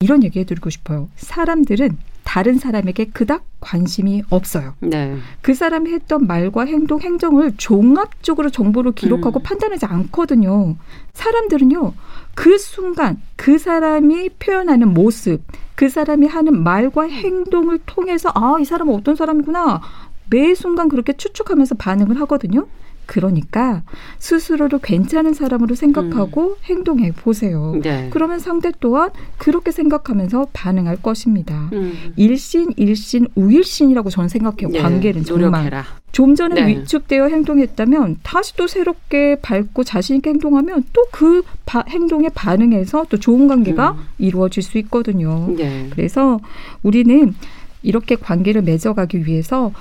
[0.00, 1.08] 이런 얘기 해드리고 싶어요.
[1.16, 4.74] 사람들은 다른 사람에게 그닥 관심이 없어요.
[4.80, 5.16] 네.
[5.42, 9.42] 그 사람이 했던 말과 행동, 행정을 종합적으로 정보로 기록하고 음.
[9.44, 10.74] 판단하지 않거든요.
[11.14, 11.94] 사람들은요,
[12.34, 15.40] 그 순간 그 사람이 표현하는 모습,
[15.76, 19.80] 그 사람이 하는 말과 행동을 통해서 아, 이 사람은 어떤 사람이구나.
[20.28, 22.66] 매 순간 그렇게 추측하면서 반응을 하거든요.
[23.06, 23.82] 그러니까
[24.18, 26.56] 스스로를 괜찮은 사람으로 생각하고 음.
[26.64, 27.78] 행동해 보세요.
[27.82, 28.08] 네.
[28.12, 31.68] 그러면 상대 또한 그렇게 생각하면서 반응할 것입니다.
[31.72, 32.12] 음.
[32.16, 34.68] 일신, 일신, 우일신이라고 저는 생각해요.
[34.68, 34.80] 네.
[34.80, 35.50] 관계는 정말.
[35.50, 35.84] 노력해라.
[36.12, 36.66] 좀 전에 네.
[36.68, 41.42] 위축되어 행동했다면 다시 또 새롭게 밝고 자신 있게 행동하면 또 그
[41.88, 44.04] 행동에 반응해서 또 좋은 관계가 음.
[44.18, 45.48] 이루어질 수 있거든요.
[45.56, 45.88] 네.
[45.90, 46.40] 그래서
[46.82, 47.34] 우리는
[47.82, 49.72] 이렇게 관계를 맺어가기 위해서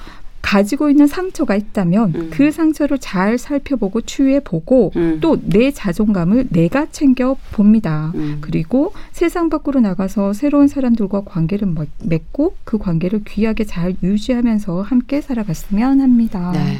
[0.45, 2.29] 가지고 있는 상처가 있다면 음.
[2.31, 5.17] 그 상처를 잘 살펴보고 치유해 보고 음.
[5.19, 8.11] 또내 자존감을 내가 챙겨 봅니다.
[8.13, 8.37] 음.
[8.41, 11.73] 그리고 세상 밖으로 나가서 새로운 사람들과 관계를
[12.03, 16.51] 맺고 그 관계를 귀하게 잘 유지하면서 함께 살아갔으면 합니다.
[16.53, 16.77] 네.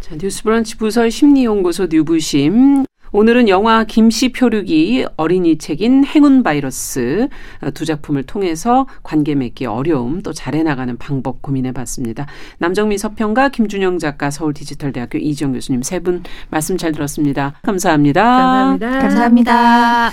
[0.00, 7.28] 자, 뉴스브런치 부설 심리연구소 뉴부심 오늘은 영화 김씨 표류기 어린이 책인 행운 바이러스
[7.60, 12.26] 어, 두 작품을 통해서 관계 맺기 어려움 또 잘해 나가는 방법 고민해 봤습니다.
[12.58, 17.54] 남정미 서평가 김준영 작가 서울 디지털대학교 이지영 교수님 세 분 말씀 잘 들었습니다.
[17.62, 18.22] 감사합니다.
[18.22, 18.98] 감사합니다.
[19.00, 20.10] 감사합니다.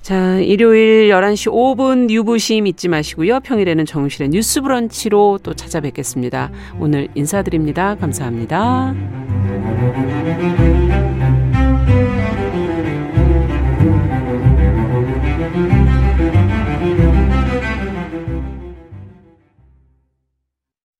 [0.00, 3.40] 자, 일요일 11시 5분 뉴부심 잊지 마시고요.
[3.40, 6.50] 평일에는 정실의 뉴스 브런치로 또 찾아뵙겠습니다.
[6.78, 7.96] 오늘 인사드립니다.
[7.96, 8.94] 감사합니다.